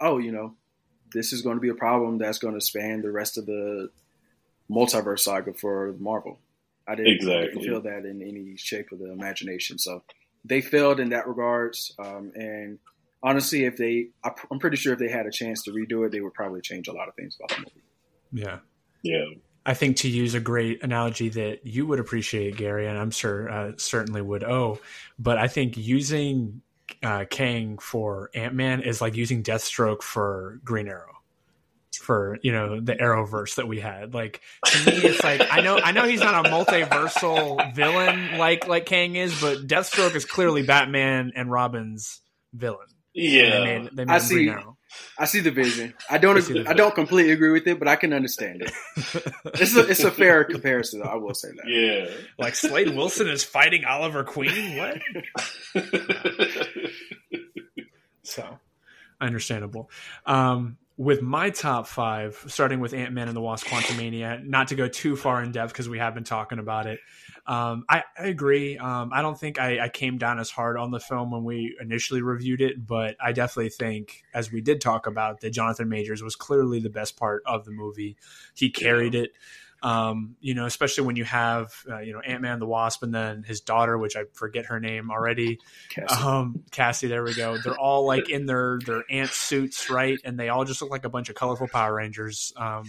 oh, 0.00 0.18
you 0.18 0.32
know, 0.32 0.54
this 1.12 1.32
is 1.32 1.42
going 1.42 1.56
to 1.56 1.60
be 1.60 1.68
a 1.68 1.74
problem 1.74 2.18
that's 2.18 2.38
going 2.38 2.54
to 2.54 2.60
span 2.60 3.00
the 3.00 3.10
rest 3.10 3.38
of 3.38 3.46
the 3.46 3.90
multiverse 4.70 5.20
saga 5.20 5.52
for 5.54 5.94
Marvel. 5.98 6.40
I 6.86 6.94
didn't, 6.94 7.14
exactly. 7.14 7.36
I 7.36 7.46
didn't 7.46 7.62
feel 7.64 7.80
that 7.82 8.04
in 8.04 8.22
any 8.22 8.56
shape 8.56 8.92
of 8.92 8.98
the 8.98 9.12
imagination. 9.12 9.78
So 9.78 10.02
they 10.44 10.60
failed 10.60 11.00
in 11.00 11.10
that 11.10 11.28
regards. 11.28 11.94
Um, 11.98 12.32
and 12.34 12.78
honestly, 13.22 13.64
if 13.64 13.76
they, 13.76 14.08
I'm 14.50 14.58
pretty 14.58 14.76
sure 14.76 14.94
if 14.94 14.98
they 14.98 15.10
had 15.10 15.26
a 15.26 15.30
chance 15.30 15.62
to 15.64 15.70
redo 15.70 16.06
it, 16.06 16.12
they 16.12 16.20
would 16.20 16.34
probably 16.34 16.62
change 16.62 16.88
a 16.88 16.92
lot 16.92 17.08
of 17.08 17.14
things 17.14 17.36
about 17.38 17.50
the 17.50 17.58
movie. 17.58 17.82
Yeah. 18.32 18.58
Yeah. 19.02 19.24
I 19.66 19.74
think 19.74 19.98
to 19.98 20.08
use 20.08 20.34
a 20.34 20.40
great 20.40 20.82
analogy 20.82 21.28
that 21.28 21.66
you 21.66 21.86
would 21.86 22.00
appreciate, 22.00 22.56
Gary, 22.56 22.86
and 22.86 22.96
I'm 22.96 23.10
sure 23.10 23.50
uh, 23.50 23.72
certainly 23.76 24.22
would. 24.22 24.42
Oh, 24.42 24.78
but 25.18 25.36
I 25.36 25.46
think 25.46 25.76
using 25.76 26.62
uh, 27.02 27.26
Kang 27.28 27.76
for 27.76 28.30
Ant 28.34 28.54
Man 28.54 28.80
is 28.80 29.02
like 29.02 29.14
using 29.14 29.42
Deathstroke 29.42 30.02
for 30.02 30.58
Green 30.64 30.88
Arrow 30.88 31.17
for 31.96 32.38
you 32.42 32.52
know 32.52 32.80
the 32.80 32.94
Arrowverse 32.94 33.56
that 33.56 33.68
we 33.68 33.80
had. 33.80 34.14
Like 34.14 34.40
to 34.66 34.90
me, 34.90 34.96
it's 34.96 35.22
like 35.22 35.42
I 35.50 35.60
know 35.60 35.78
I 35.78 35.92
know 35.92 36.04
he's 36.04 36.20
not 36.20 36.46
a 36.46 36.50
multiversal 36.50 37.74
villain 37.74 38.38
like 38.38 38.66
like 38.66 38.86
Kang 38.86 39.16
is, 39.16 39.40
but 39.40 39.66
Deathstroke 39.66 40.14
is 40.14 40.24
clearly 40.24 40.62
Batman 40.62 41.32
and 41.34 41.50
Robin's 41.50 42.20
villain. 42.52 42.86
Yeah, 43.14 43.50
they 43.50 43.64
made, 43.64 43.90
they 43.92 44.04
made 44.04 44.14
I 44.14 44.18
see. 44.18 44.54
I 45.18 45.26
see 45.26 45.40
the 45.40 45.50
vision. 45.50 45.94
I 46.08 46.18
don't. 46.18 46.38
Agree, 46.38 46.66
I 46.66 46.72
don't 46.72 46.94
completely 46.94 47.32
agree 47.32 47.50
with 47.50 47.66
it, 47.66 47.78
but 47.78 47.88
I 47.88 47.96
can 47.96 48.12
understand 48.12 48.62
it. 48.62 48.72
it's 49.60 49.76
a 49.76 49.86
it's 49.86 50.04
a 50.04 50.10
fair 50.10 50.44
comparison. 50.44 51.02
I 51.02 51.16
will 51.16 51.34
say 51.34 51.48
that. 51.48 51.68
Yeah, 51.68 52.14
like 52.38 52.54
Slade 52.54 52.94
Wilson 52.94 53.28
is 53.28 53.44
fighting 53.44 53.84
Oliver 53.84 54.24
Queen. 54.24 54.76
What? 54.76 55.00
so, 58.22 58.58
understandable. 59.20 59.90
Um, 60.24 60.78
with 60.98 61.22
my 61.22 61.48
top 61.48 61.86
five, 61.86 62.44
starting 62.48 62.80
with 62.80 62.92
Ant 62.92 63.12
Man 63.12 63.28
and 63.28 63.36
the 63.36 63.40
Wasp: 63.40 63.66
Quantumania, 63.66 64.44
not 64.44 64.68
to 64.68 64.74
go 64.74 64.88
too 64.88 65.14
far 65.14 65.40
in 65.42 65.52
depth 65.52 65.72
because 65.72 65.88
we 65.88 65.98
have 65.98 66.12
been 66.12 66.24
talking 66.24 66.58
about 66.58 66.86
it. 66.86 66.98
Um, 67.46 67.84
I, 67.88 68.02
I, 68.18 68.26
agree. 68.26 68.76
Um, 68.76 69.10
I 69.14 69.22
don't 69.22 69.38
think 69.38 69.58
I, 69.58 69.84
I, 69.84 69.88
came 69.88 70.18
down 70.18 70.38
as 70.38 70.50
hard 70.50 70.76
on 70.76 70.90
the 70.90 71.00
film 71.00 71.30
when 71.30 71.44
we 71.44 71.74
initially 71.80 72.20
reviewed 72.20 72.60
it, 72.60 72.84
but 72.86 73.16
I 73.18 73.32
definitely 73.32 73.70
think, 73.70 74.24
as 74.34 74.52
we 74.52 74.60
did 74.60 74.82
talk 74.82 75.06
about, 75.06 75.40
that 75.40 75.50
Jonathan 75.50 75.88
Majors 75.88 76.22
was 76.22 76.36
clearly 76.36 76.78
the 76.78 76.90
best 76.90 77.16
part 77.16 77.42
of 77.46 77.64
the 77.64 77.70
movie. 77.70 78.18
He 78.54 78.68
carried 78.68 79.14
it. 79.14 79.32
Um, 79.82 80.36
you 80.40 80.54
know, 80.54 80.66
especially 80.66 81.06
when 81.06 81.16
you 81.16 81.24
have 81.24 81.72
uh, 81.88 81.98
you 81.98 82.12
know 82.12 82.20
Ant 82.20 82.42
Man 82.42 82.58
the 82.58 82.66
Wasp 82.66 83.02
and 83.02 83.14
then 83.14 83.42
his 83.42 83.60
daughter, 83.60 83.96
which 83.96 84.16
I 84.16 84.24
forget 84.32 84.66
her 84.66 84.80
name 84.80 85.10
already, 85.10 85.58
Cassie. 85.90 86.22
Um, 86.22 86.64
Cassie. 86.70 87.06
There 87.06 87.22
we 87.22 87.34
go. 87.34 87.58
They're 87.58 87.78
all 87.78 88.06
like 88.06 88.28
in 88.28 88.46
their 88.46 88.78
their 88.84 89.04
ant 89.10 89.30
suits, 89.30 89.88
right? 89.90 90.18
And 90.24 90.38
they 90.38 90.48
all 90.48 90.64
just 90.64 90.82
look 90.82 90.90
like 90.90 91.04
a 91.04 91.08
bunch 91.08 91.28
of 91.28 91.36
colorful 91.36 91.68
Power 91.68 91.94
Rangers. 91.94 92.52
Um, 92.56 92.84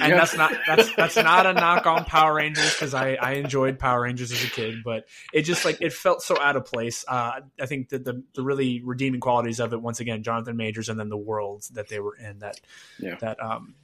and 0.00 0.10
yeah. 0.10 0.16
that's 0.16 0.36
not 0.36 0.52
that's 0.66 0.94
that's 0.94 1.16
not 1.16 1.46
a 1.46 1.52
knock 1.52 1.86
on 1.86 2.04
Power 2.04 2.34
Rangers 2.34 2.72
because 2.72 2.94
I 2.94 3.14
I 3.14 3.32
enjoyed 3.32 3.78
Power 3.78 4.02
Rangers 4.02 4.32
as 4.32 4.42
a 4.44 4.48
kid, 4.48 4.82
but 4.84 5.06
it 5.32 5.42
just 5.42 5.64
like 5.64 5.78
it 5.80 5.92
felt 5.92 6.22
so 6.22 6.40
out 6.40 6.56
of 6.56 6.64
place. 6.64 7.04
Uh, 7.06 7.40
I 7.60 7.66
think 7.66 7.90
that 7.90 8.04
the 8.04 8.22
the 8.34 8.42
really 8.42 8.80
redeeming 8.84 9.20
qualities 9.20 9.60
of 9.60 9.72
it 9.72 9.82
once 9.82 10.00
again, 10.00 10.22
Jonathan 10.22 10.56
Majors, 10.56 10.88
and 10.88 10.98
then 10.98 11.08
the 11.08 11.16
world 11.16 11.64
that 11.72 11.88
they 11.88 12.00
were 12.00 12.16
in 12.16 12.38
that 12.40 12.60
yeah. 12.98 13.16
that 13.16 13.42
um 13.42 13.74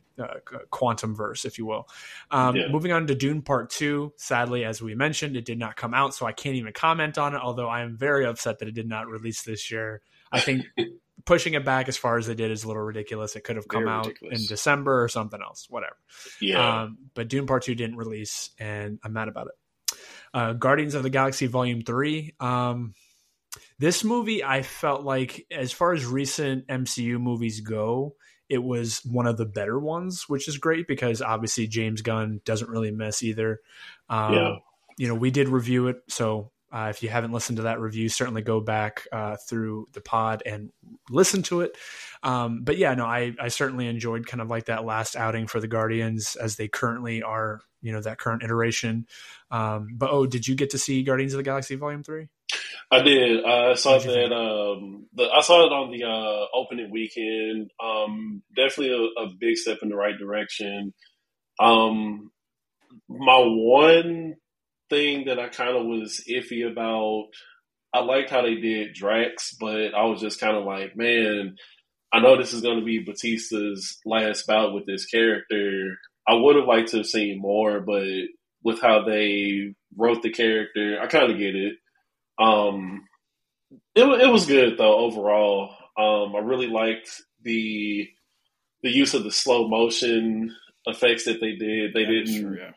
quantum 0.71 1.15
verse, 1.15 1.45
if 1.45 1.59
you 1.59 1.67
will. 1.67 1.89
Um, 2.31 2.57
yeah. 2.57 2.69
Moving 2.69 2.93
on 2.93 3.07
to 3.07 3.15
Dune 3.15 3.43
Part 3.43 3.71
Two. 3.71 4.13
Sadly, 4.17 4.65
as 4.65 4.83
we 4.83 4.95
mentioned, 4.95 5.37
it 5.37 5.45
did 5.45 5.59
not 5.59 5.77
come 5.77 5.95
out, 5.95 6.15
so 6.15 6.27
I 6.27 6.33
can't 6.33 6.57
even 6.57 6.73
comment 6.73 7.19
on 7.19 7.35
it. 7.35 7.41
Although 7.41 7.69
I 7.69 7.83
am 7.83 7.97
very 7.97 8.27
upset 8.27 8.59
that 8.59 8.69
it 8.69 8.75
did 8.75 8.89
not 8.89 9.07
release 9.09 9.43
this 9.43 9.71
year. 9.71 10.03
I 10.31 10.41
think 10.41 10.65
pushing 11.25 11.55
it 11.55 11.65
back 11.65 11.89
as 11.89 11.97
far 11.97 12.19
as 12.19 12.27
they 12.27 12.35
did 12.35 12.51
is 12.51 12.65
a 12.65 12.69
little 12.69 12.83
ridiculous. 12.83 13.37
It 13.37 13.45
could 13.45 13.57
have 13.57 13.69
come 13.69 13.85
very 13.85 13.95
out 13.95 14.07
ridiculous. 14.07 14.41
in 14.41 14.47
December 14.47 15.03
or 15.03 15.09
something 15.09 15.41
else, 15.41 15.67
whatever. 15.69 15.97
Yeah. 16.41 16.83
Um, 16.83 16.99
but 17.15 17.29
Dune 17.29 17.47
Part 17.47 17.65
Two 17.65 17.75
didn't 17.75 17.97
release, 17.97 18.51
and 18.59 18.99
I'm 19.05 19.13
mad 19.13 19.29
about 19.29 19.49
it. 19.49 19.99
Uh, 20.35 20.53
Guardians 20.53 20.95
of 20.95 21.03
the 21.03 21.11
Galaxy 21.11 21.47
Volume 21.47 21.83
Three. 21.83 22.35
Um, 22.41 22.95
this 23.79 24.05
movie, 24.05 24.45
I 24.45 24.63
felt 24.63 25.05
like, 25.05 25.47
as 25.51 25.73
far 25.73 25.93
as 25.93 26.05
recent 26.05 26.67
MCU 26.67 27.21
movies 27.21 27.61
go, 27.61 28.17
it 28.49 28.63
was 28.63 29.05
one 29.05 29.27
of 29.27 29.37
the 29.37 29.47
better 29.47 29.79
ones, 29.79 30.29
which 30.29 30.49
is 30.49 30.59
great 30.59 30.87
because 30.87 31.21
obviously 31.21 31.67
James 31.67 32.03
Gunn 32.03 32.41
doesn't 32.45 32.71
really 32.71 32.91
miss 32.91 33.23
either. 33.23 33.61
Um, 34.09 34.35
yeah. 34.35 34.57
You 34.97 35.09
know, 35.09 35.15
we 35.15 35.31
did 35.31 35.49
review 35.49 35.89
it, 35.89 36.03
so 36.09 36.51
uh, 36.73 36.89
if 36.91 37.03
you 37.03 37.09
haven't 37.09 37.33
listened 37.33 37.57
to 37.57 37.63
that 37.63 37.81
review, 37.81 38.09
certainly 38.09 38.43
go 38.43 38.61
back 38.61 39.07
uh, 39.13 39.37
through 39.37 39.87
the 39.93 40.01
pod 40.01 40.43
and 40.45 40.71
listen 41.09 41.43
to 41.43 41.63
it. 41.63 41.77
Um, 42.23 42.63
but 42.63 42.77
yeah, 42.77 42.95
no, 42.95 43.07
I, 43.07 43.35
I 43.41 43.49
certainly 43.49 43.87
enjoyed 43.87 44.27
kind 44.27 44.41
of 44.41 44.49
like 44.49 44.67
that 44.67 44.85
last 44.85 45.17
outing 45.17 45.47
for 45.47 45.61
the 45.61 45.69
Guardians 45.69 46.37
as 46.37 46.57
they 46.57 46.69
currently 46.69 47.23
are, 47.23 47.61
you 47.81 47.93
know, 47.93 48.01
that 48.01 48.19
current 48.19 48.43
iteration. 48.43 49.07
Um, 49.51 49.95
but 49.97 50.11
oh, 50.11 50.27
did 50.27 50.47
you 50.47 50.57
get 50.57 50.71
to 50.71 50.79
see 50.79 51.03
Guardians 51.03 51.33
of 51.33 51.39
the 51.39 51.43
Galaxy 51.43 51.77
Volume 51.77 52.03
Three? 52.03 52.29
I 52.91 53.03
did. 53.03 53.45
I 53.45 53.75
saw 53.75 53.99
that. 53.99 54.33
Um, 54.33 55.07
the, 55.15 55.25
I 55.25 55.41
saw 55.41 55.67
it 55.67 55.73
on 55.73 55.91
the 55.91 56.05
uh, 56.05 56.47
opening 56.57 56.91
weekend. 56.91 57.71
Um, 57.83 58.43
definitely 58.57 58.93
a, 58.93 59.23
a, 59.23 59.29
big 59.39 59.57
step 59.57 59.79
in 59.83 59.89
the 59.89 59.97
right 59.97 60.19
direction. 60.19 60.95
Um, 61.61 62.31
my 63.09 63.39
one 63.39 64.37
thing 64.91 65.27
that 65.27 65.39
I 65.39 65.49
kind 65.49 65.77
of 65.77 65.87
was 65.87 66.25
iffy 66.29 66.71
about, 66.71 67.29
I 67.93 68.01
liked 68.01 68.31
how 68.31 68.43
they 68.43 68.57
did 68.57 68.95
Drax, 68.95 69.55
but 69.59 69.95
I 69.95 70.05
was 70.05 70.21
just 70.21 70.41
kind 70.41 70.57
of 70.57 70.65
like, 70.65 70.97
man, 70.97 71.57
I 72.13 72.21
know 72.21 72.37
this 72.37 72.53
is 72.53 72.63
going 72.63 72.79
to 72.79 72.85
be 72.85 73.05
Bautista's 73.05 73.99
last 74.07 74.47
bout 74.47 74.73
with 74.73 74.87
this 74.87 75.07
character. 75.07 75.97
I 76.27 76.35
would 76.35 76.57
have 76.57 76.67
liked 76.67 76.91
to 76.91 76.99
have 76.99 77.07
seen 77.07 77.41
more, 77.41 77.81
but 77.81 78.05
with 78.63 78.81
how 78.81 79.05
they 79.05 79.75
wrote 79.97 80.23
the 80.23 80.31
character, 80.31 80.99
I 81.03 81.07
kind 81.07 81.31
of 81.31 81.39
get 81.39 81.55
it. 81.55 81.75
Um, 82.39 83.05
it 83.95 84.05
it 84.05 84.31
was 84.31 84.47
good 84.47 84.79
though 84.79 84.99
overall. 84.99 85.75
Um, 85.97 86.37
I 86.37 86.41
really 86.41 86.69
liked 86.69 87.11
the 87.43 88.09
the 88.83 88.91
use 88.91 89.15
of 89.15 89.25
the 89.25 89.33
slow 89.33 89.69
motion 89.69 90.55
effects 90.87 91.25
that 91.25 91.41
they 91.41 91.57
did. 91.57 91.93
They 91.93 92.05
didn't. 92.05 92.43
True, 92.43 92.59
yeah. 92.59 92.71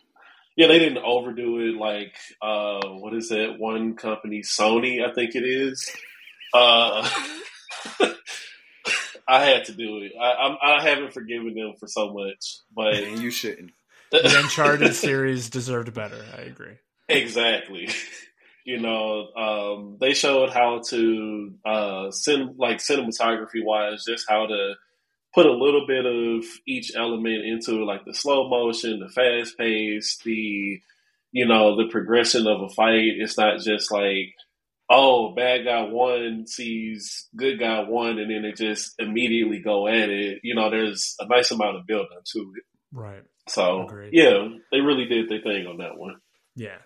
yeah. 0.56 0.68
they 0.68 0.80
didn't 0.80 1.03
overdo 1.03 1.60
it 1.60 1.75
like 1.75 2.15
uh, 2.41 2.88
what 2.88 3.13
is 3.13 3.30
that 3.30 3.60
one 3.60 3.96
company, 3.96 4.41
Sony, 4.41 5.08
I 5.08 5.13
think 5.13 5.36
it 5.36 5.44
is. 5.44 5.89
Uh, 6.53 7.08
I 9.27 9.46
had 9.46 9.65
to 9.65 9.74
do 9.74 10.00
it. 10.00 10.13
I, 10.20 10.25
I, 10.32 10.77
I 10.77 10.82
haven't 10.84 11.13
forgiven 11.13 11.53
them 11.53 11.75
for 11.80 11.88
so 11.88 12.13
much, 12.13 12.58
but 12.75 13.20
you 13.20 13.32
shouldn't. 13.32 13.72
The 14.12 14.39
Uncharted 14.39 14.94
series 14.94 15.50
deserved 15.50 15.94
better. 15.94 16.25
I 16.38 16.41
agree. 16.41 16.74
Exactly 17.08 17.88
you 18.65 18.80
know, 18.80 19.27
um, 19.36 19.98
they 20.00 20.13
showed 20.13 20.51
how 20.51 20.82
to, 20.89 21.53
uh, 21.65 22.12
cin- 22.12 22.56
like 22.58 22.77
cinematography 22.77 23.63
wise, 23.63 24.06
just 24.06 24.25
how 24.30 24.46
to 24.48 24.75
put 25.34 25.46
a 25.46 25.51
little 25.53 25.86
bit 25.88 26.06
of 26.06 26.46
each 26.68 26.91
element 26.96 27.46
into 27.46 27.84
like 27.86 28.06
the 28.06 28.13
slow 28.13 28.50
motion, 28.50 29.00
the 29.00 29.10
fast 29.10 29.58
pace, 29.58 30.20
the, 30.24 30.80
you 31.32 31.46
know, 31.46 31.75
the 31.77 31.89
progression 31.89 32.48
of 32.48 32.62
a 32.62 32.70
fight. 32.70 33.13
It's 33.18 33.38
not 33.38 33.60
just 33.62 33.91
like, 33.91 34.34
oh, 34.89 35.34
bad 35.34 35.63
guy 35.63 35.84
one 35.84 36.46
sees 36.46 37.30
good 37.36 37.60
guy 37.60 37.84
one, 37.88 38.20
and 38.20 38.30
then 38.30 38.41
they 38.44 38.51
just 38.51 38.94
immediately 39.00 39.60
go 39.60 39.88
at 39.88 40.10
it. 40.10 40.39
You 40.44 40.56
know, 40.56 40.70
there's 40.70 41.15
a 41.20 41.27
nice 41.27 41.51
amount 41.51 41.77
of 41.77 41.88
build 41.88 42.08
up 42.15 42.25
to 42.34 42.39
it. 42.58 42.63
Right. 42.91 43.24
So, 43.48 43.84
Agreed. 43.84 44.13
yeah, 44.13 44.50
they 44.72 44.82
really 44.82 45.06
did 45.06 45.30
their 45.30 45.41
thing 45.41 45.65
on 45.65 45.77
that 45.77 45.98
one. 45.98 46.18
Yeah 46.56 46.77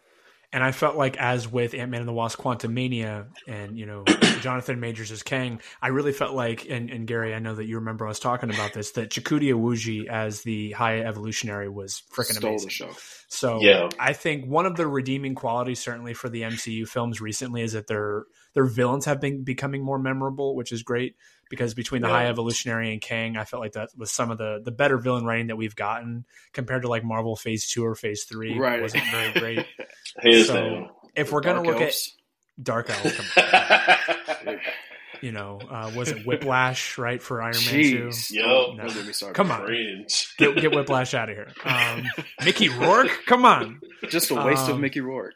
And 0.56 0.64
I 0.64 0.72
felt 0.72 0.96
like, 0.96 1.18
as 1.18 1.52
with 1.52 1.74
Ant 1.74 1.92
Man 1.92 2.00
and 2.00 2.08
the 2.08 2.14
Wasp: 2.14 2.40
Quantumania, 2.40 3.26
and 3.46 3.78
you 3.78 3.86
know 3.86 4.06
Jonathan 4.46 4.80
Majors 4.80 5.12
as 5.12 5.24
Kang, 5.24 5.60
I 5.82 5.88
really 5.88 6.12
felt 6.14 6.36
like, 6.36 6.70
and, 6.70 6.92
and 6.92 7.08
Gary, 7.08 7.34
I 7.34 7.40
know 7.40 7.56
that 7.56 7.66
you 7.66 7.76
remember 7.80 8.08
us 8.08 8.20
talking 8.20 8.52
about 8.52 8.74
this, 8.74 8.92
that 8.92 9.10
Chukwudi 9.10 9.50
Iwuji 9.54 10.06
as 10.08 10.44
the 10.44 10.72
High 10.74 11.00
Evolutionary 11.02 11.68
was 11.68 12.04
freaking 12.16 12.38
amazing. 12.38 12.70
show. 12.70 12.90
So 13.28 13.60
Yeah. 13.60 13.90
I 14.00 14.14
think 14.14 14.46
one 14.46 14.68
of 14.68 14.76
the 14.78 14.86
redeeming 14.88 15.34
qualities, 15.34 15.80
certainly 15.80 16.14
for 16.14 16.30
the 16.30 16.44
MCU 16.44 16.88
films 16.88 17.20
recently, 17.20 17.64
is 17.64 17.74
that 17.74 17.88
their 17.88 18.26
their 18.54 18.66
villains 18.66 19.06
have 19.06 19.20
been 19.20 19.44
becoming 19.44 19.84
more 19.84 19.98
memorable, 20.00 20.56
which 20.56 20.72
is 20.72 20.84
great 20.84 21.16
because 21.50 21.74
between 21.74 22.02
the 22.04 22.08
Yeah. 22.08 22.14
High 22.14 22.28
Evolutionary 22.28 22.94
and 22.94 23.02
Kang, 23.02 23.36
I 23.38 23.44
felt 23.44 23.62
like 23.62 23.74
that 23.74 23.90
was 23.98 24.12
some 24.12 24.30
of 24.32 24.38
the 24.38 24.62
the 24.64 24.72
better 24.72 24.98
villain 25.00 25.26
writing 25.26 25.48
that 25.48 25.56
we've 25.58 25.76
gotten 25.76 26.24
compared 26.54 26.84
to 26.84 26.88
like 26.88 27.04
Marvel 27.04 27.36
Phase 27.36 27.68
Two 27.68 27.84
or 27.84 27.96
Phase 27.96 28.24
Three. 28.26 28.58
Right. 28.58 28.82
wasn't 28.82 29.04
very 29.12 29.34
great. 29.34 29.66
So- 30.46 30.88
If 31.16 31.32
we're 31.32 31.42
gonna 31.42 31.64
look 31.64 31.82
Elves. 31.82 32.16
at 32.60 32.64
Dark 32.64 32.90
on. 32.90 32.96
you 35.22 35.32
know, 35.32 35.60
uh, 35.70 35.92
was 35.96 36.10
it 36.10 36.26
Whiplash 36.26 36.98
right 36.98 37.22
for 37.22 37.42
Iron 37.42 37.56
Man 37.56 37.64
Two? 37.74 38.12
Yo. 38.32 38.44
Don't- 38.44 38.78
don't 38.78 38.94
get 38.94 39.06
me 39.06 39.14
started. 39.14 39.36
Come 39.36 39.52
on. 39.52 40.06
Get, 40.38 40.56
get 40.58 40.72
Whiplash 40.76 41.14
out 41.14 41.30
of 41.30 41.36
here. 41.36 41.52
Um, 41.64 42.04
Mickey 42.44 42.70
Rourke, 42.70 43.12
come 43.26 43.46
on. 43.46 43.80
Just 44.10 44.32
a 44.32 44.36
waste 44.36 44.68
of 44.70 44.76
Um, 44.76 44.82
Mickey 44.82 45.02
Rourke. 45.02 45.34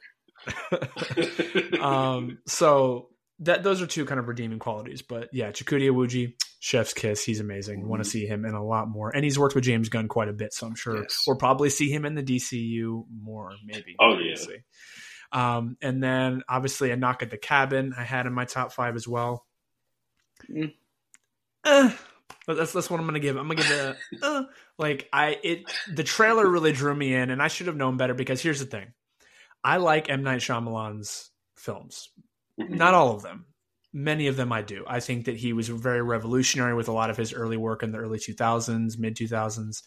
um, 1.82 2.40
so 2.48 3.10
that 3.40 3.64
those 3.64 3.82
are 3.82 3.88
two 3.88 4.06
kind 4.06 4.20
of 4.20 4.28
redeeming 4.28 4.60
qualities. 4.60 5.02
But 5.02 5.30
yeah, 5.32 5.52
Chukwudi 5.52 5.90
Iwuji, 5.90 6.34
Chef's 6.60 6.94
Kiss, 6.94 7.24
he's 7.24 7.40
amazing. 7.40 7.88
Want 7.88 8.02
Mhm. 8.02 8.06
to 8.06 8.10
see 8.10 8.26
him 8.26 8.46
in 8.46 8.54
a 8.54 8.64
lot 8.66 8.88
more, 8.90 9.10
and 9.16 9.24
he's 9.24 9.40
worked 9.40 9.56
with 9.56 9.64
James 9.64 9.90
Gunn 9.90 10.08
quite 10.08 10.28
a 10.30 10.34
bit, 10.34 10.54
so 10.54 10.68
I'm 10.68 10.76
sure 10.76 10.98
Yes. 11.02 11.24
we'll 11.28 11.38
probably 11.38 11.70
see 11.70 11.90
him 11.90 12.06
in 12.06 12.16
the 12.16 12.24
DCU 12.24 13.06
more, 13.22 13.52
maybe. 13.66 13.96
Oh, 14.00 14.10
We'll 14.16 14.22
yeah. 14.26 14.36
Um, 15.32 15.78
and 15.82 16.02
then 16.02 16.44
obviously 16.50 16.92
a 16.92 16.98
knock 16.98 17.22
at 17.22 17.30
the 17.30 17.38
cabin 17.38 17.94
I 17.98 18.04
had 18.04 18.26
in 18.26 18.34
my 18.34 18.46
top 18.46 18.72
five 18.74 18.96
as 18.96 19.08
well. 19.08 19.46
Mm. 20.50 20.74
But 22.50 22.58
that's 22.58 22.74
that's 22.74 22.90
what 22.90 23.00
I'm 23.00 23.06
gonna 23.06 23.20
give. 23.20 23.38
I'm 23.38 23.48
gonna 23.48 23.62
give 23.62 23.72
it 23.72 23.98
a 24.22 24.26
uh, 24.26 24.44
like 24.78 25.08
I 25.14 25.38
it 25.44 25.72
the 25.94 26.04
trailer 26.04 26.48
really 26.50 26.72
drew 26.72 26.96
me 26.96 27.14
in, 27.14 27.30
and 27.30 27.44
I 27.44 27.48
should 27.48 27.68
have 27.68 27.76
known 27.76 27.98
better 27.98 28.14
because 28.16 28.42
here's 28.42 28.60
the 28.60 28.66
thing, 28.66 28.88
I 29.64 29.78
like 29.78 30.10
M 30.10 30.24
Night 30.24 30.42
Shyamalan's 30.42 31.30
films, 31.56 32.10
not 32.58 32.96
all 32.96 33.14
of 33.14 33.22
them. 33.22 33.46
Many 33.94 34.28
of 34.28 34.36
them 34.36 34.52
I 34.52 34.62
do. 34.62 34.84
I 34.88 35.00
think 35.00 35.26
that 35.26 35.38
he 35.38 35.54
was 35.54 35.68
very 35.68 36.02
revolutionary 36.02 36.74
with 36.76 36.88
a 36.88 36.92
lot 36.92 37.10
of 37.10 37.18
his 37.18 37.34
early 37.34 37.58
work 37.58 37.84
in 37.84 37.92
the 37.92 37.98
early 37.98 38.20
2000s, 38.20 38.98
mid 38.98 39.16
2000s. 39.16 39.84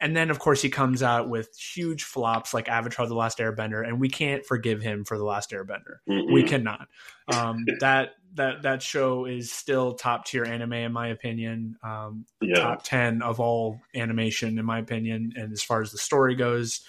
And 0.00 0.16
then, 0.16 0.30
of 0.30 0.38
course, 0.38 0.62
he 0.62 0.68
comes 0.68 1.02
out 1.02 1.28
with 1.28 1.56
huge 1.56 2.04
flops 2.04 2.52
like 2.52 2.68
Avatar: 2.68 3.06
The 3.06 3.14
Last 3.14 3.38
Airbender, 3.38 3.86
and 3.86 4.00
we 4.00 4.08
can't 4.08 4.44
forgive 4.44 4.82
him 4.82 5.04
for 5.04 5.16
The 5.18 5.24
Last 5.24 5.50
Airbender. 5.50 5.98
Mhm. 6.08 6.32
We 6.32 6.42
cannot. 6.42 6.88
Um, 7.32 7.64
that 7.80 8.10
that 8.34 8.62
that 8.62 8.82
show 8.82 9.24
is 9.24 9.50
still 9.50 9.94
top 9.94 10.26
tier 10.26 10.44
anime 10.44 10.74
in 10.74 10.92
my 10.92 11.08
opinion. 11.08 11.76
Um, 11.82 12.26
yeah. 12.40 12.60
top 12.60 12.82
10 12.82 13.22
of 13.22 13.40
all 13.40 13.80
animation 13.94 14.58
in 14.58 14.64
my 14.64 14.78
opinion 14.78 15.32
and 15.36 15.52
as 15.52 15.62
far 15.62 15.80
as 15.80 15.90
the 15.90 15.98
story 15.98 16.34
goes 16.34 16.82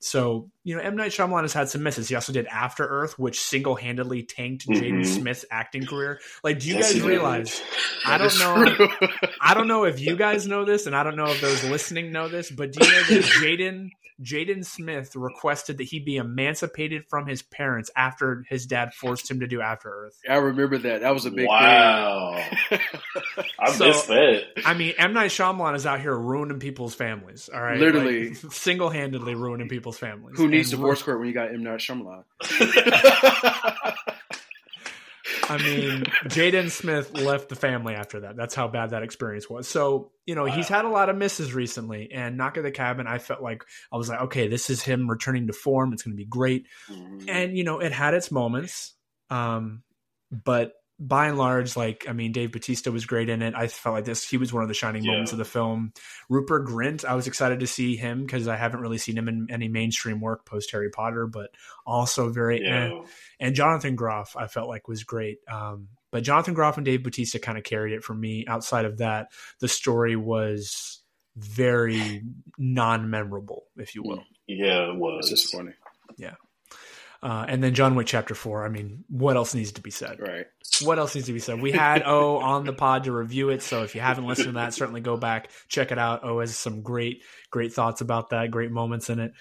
so 0.00 0.50
you 0.64 0.76
know 0.76 0.82
m. 0.82 0.96
Night 0.96 1.10
Shyamalan 1.10 1.42
has 1.42 1.52
had 1.52 1.68
some 1.68 1.82
misses. 1.82 2.08
He 2.08 2.14
also 2.14 2.32
did 2.32 2.46
after 2.46 2.86
earth 2.86 3.18
which 3.18 3.40
single-handedly 3.40 4.22
tanked 4.24 4.66
jaden 4.68 5.00
Mhm. 5.00 5.06
smith's 5.06 5.44
acting 5.50 5.86
career. 5.86 6.20
Like 6.44 6.60
do 6.60 6.68
you 6.68 6.74
Yes, 6.76 6.92
guys 6.94 7.02
realize? 7.02 7.62
I 8.06 8.16
don't 8.18 8.38
know 8.38 8.88
i 9.40 9.54
don't 9.54 9.66
know 9.68 9.84
if 9.84 10.00
you 10.00 10.16
guys 10.16 10.46
know 10.46 10.64
this 10.64 10.86
and 10.86 10.94
i 10.96 11.02
don't 11.02 11.16
know 11.16 11.26
if 11.26 11.40
those 11.40 11.62
listening 11.64 12.12
know 12.12 12.28
this 12.28 12.50
but 12.50 12.72
do 12.72 12.84
you 12.86 12.90
know 12.92 13.02
that 13.02 13.24
jaden 13.42 13.90
jaden 14.22 14.64
smith 14.64 15.14
requested 15.14 15.78
that 15.78 15.84
he 15.84 16.00
be 16.00 16.16
emancipated 16.16 17.04
from 17.08 17.26
his 17.26 17.42
parents 17.42 17.90
after 17.96 18.44
his 18.48 18.66
dad 18.66 18.92
forced 18.94 19.30
him 19.30 19.40
to 19.40 19.46
do 19.46 19.60
after 19.60 19.88
earth 19.88 20.18
I 20.28 20.36
remember 20.36 20.78
that. 20.78 21.00
That 21.02 21.14
was 21.14 21.24
a 21.26 21.30
big 21.30 21.46
wow. 21.46 22.42
thing. 22.68 22.78
I 23.58 23.72
So- 23.72 23.86
missed 23.86 24.08
that. 24.08 24.42
I 24.64 24.74
mean, 24.74 24.94
M 24.98 25.12
Night 25.12 25.30
Shyamalan 25.30 25.74
is 25.76 25.86
out 25.86 26.00
here 26.00 26.16
ruining 26.16 26.58
people's 26.58 26.94
families. 26.94 27.48
All 27.52 27.60
right, 27.62 27.78
Literally. 27.78 28.30
Like, 28.30 28.36
single-handedly 28.52 29.34
ruining 29.34 29.68
people's 29.68 29.98
families. 29.98 30.36
Who 30.36 30.48
needs 30.48 30.72
And 30.72 30.80
divorce 30.80 31.02
court 31.02 31.18
when 31.18 31.28
you 31.28 31.34
got 31.34 31.52
M 31.52 31.62
Night 31.62 31.78
Shyamalan? 31.80 32.24
I 35.48 35.58
mean, 35.58 36.02
Jaden 36.24 36.70
Smith 36.70 37.12
left 37.14 37.48
the 37.48 37.56
family 37.56 37.94
after 37.94 38.20
that. 38.20 38.36
That's 38.36 38.54
how 38.54 38.68
bad 38.68 38.90
that 38.90 39.02
experience 39.02 39.48
was. 39.48 39.66
So, 39.68 40.12
you 40.26 40.34
know, 40.34 40.44
he's 40.44 40.68
had 40.68 40.84
a 40.84 40.88
lot 40.88 41.08
of 41.08 41.16
misses 41.16 41.54
recently. 41.54 42.10
And 42.12 42.36
Knock 42.36 42.56
at 42.56 42.62
the 42.62 42.70
Cabin, 42.70 43.06
I 43.06 43.18
felt 43.18 43.42
like 43.42 43.64
I 43.92 43.96
was 43.96 44.08
like, 44.08 44.20
okay, 44.22 44.48
this 44.48 44.70
is 44.70 44.82
him 44.82 45.08
returning 45.08 45.46
to 45.46 45.52
form. 45.52 45.92
It's 45.92 46.02
going 46.02 46.12
to 46.12 46.16
be 46.16 46.26
great. 46.26 46.66
Mhm. 46.90 47.24
And 47.28 47.56
you 47.56 47.64
know, 47.64 47.80
it 47.80 47.92
had 47.92 48.14
its 48.14 48.30
moments. 48.30 48.94
Um, 49.30 49.82
but 50.30 50.72
by 51.00 51.28
and 51.28 51.38
large, 51.38 51.76
like 51.76 52.06
I 52.08 52.12
mean, 52.12 52.32
Dave 52.32 52.50
Bautista 52.52 52.90
was 52.90 53.06
great 53.06 53.28
in 53.28 53.40
it. 53.42 53.54
I 53.54 53.68
felt 53.68 53.94
like 53.94 54.04
this; 54.04 54.28
he 54.28 54.36
was 54.36 54.52
one 54.52 54.62
of 54.62 54.68
the 54.68 54.74
shining 54.74 55.04
Yeah. 55.04 55.12
moments 55.12 55.32
of 55.32 55.38
the 55.38 55.44
film. 55.44 55.92
Rupert 56.28 56.66
Grint, 56.66 57.04
I 57.04 57.14
was 57.14 57.26
excited 57.26 57.60
to 57.60 57.66
see 57.66 57.94
him 57.96 58.22
because 58.22 58.48
I 58.48 58.56
haven't 58.56 58.80
really 58.80 58.98
seen 58.98 59.16
him 59.16 59.28
in 59.28 59.46
any 59.50 59.68
mainstream 59.68 60.20
work 60.20 60.44
post 60.44 60.72
Harry 60.72 60.90
Potter, 60.90 61.26
but 61.26 61.50
also 61.86 62.30
very. 62.30 62.64
eh. 62.66 62.90
And 63.40 63.54
Jonathan 63.54 63.94
Groff, 63.94 64.34
I 64.36 64.48
felt 64.48 64.68
like 64.68 64.88
was 64.88 65.04
great. 65.04 65.38
Um, 65.48 65.88
but 66.10 66.22
Jonathan 66.24 66.54
Groff 66.54 66.76
and 66.78 66.84
Dave 66.84 67.02
Bautista 67.04 67.38
kind 67.38 67.58
of 67.58 67.64
carried 67.64 67.92
it 67.92 68.02
for 68.02 68.14
me. 68.14 68.44
Outside 68.48 68.84
of 68.84 68.98
that, 68.98 69.28
the 69.60 69.68
story 69.68 70.16
was 70.16 71.00
very 71.36 72.22
non-memorable, 72.58 73.66
if 73.76 73.94
you 73.94 74.02
will. 74.02 74.24
Yeah, 74.48 74.88
it 74.88 74.90
It's 74.90 74.98
was. 74.98 75.30
disappointing. 75.30 75.74
Uh, 77.20 77.44
and 77.48 77.62
then 77.62 77.74
John 77.74 77.96
Wick 77.96 78.06
Chapter 78.06 78.34
Four. 78.34 78.64
I 78.64 78.68
mean, 78.68 79.04
what 79.08 79.36
else 79.36 79.54
needs 79.54 79.72
to 79.72 79.80
be 79.80 79.90
said? 79.90 80.20
Right. 80.20 80.46
What 80.82 80.98
else 80.98 81.14
needs 81.14 81.26
to 81.26 81.32
be 81.32 81.40
said? 81.40 81.60
We 81.60 81.72
had 81.72 82.02
O 82.04 82.36
on 82.38 82.64
the 82.64 82.72
pod 82.72 83.04
to 83.04 83.12
review 83.12 83.48
it, 83.50 83.62
so 83.62 83.82
if 83.82 83.94
you 83.96 84.00
haven't 84.00 84.26
listened 84.26 84.48
to 84.48 84.52
that, 84.52 84.72
certainly 84.72 85.00
go 85.00 85.16
back 85.16 85.50
check 85.66 85.90
it 85.90 85.98
out. 85.98 86.22
O 86.22 86.38
has 86.38 86.56
some 86.56 86.82
great, 86.82 87.24
great 87.50 87.72
thoughts 87.72 88.00
about 88.00 88.30
that, 88.30 88.52
great 88.52 88.70
moments 88.70 89.10
in 89.10 89.18
it. 89.18 89.32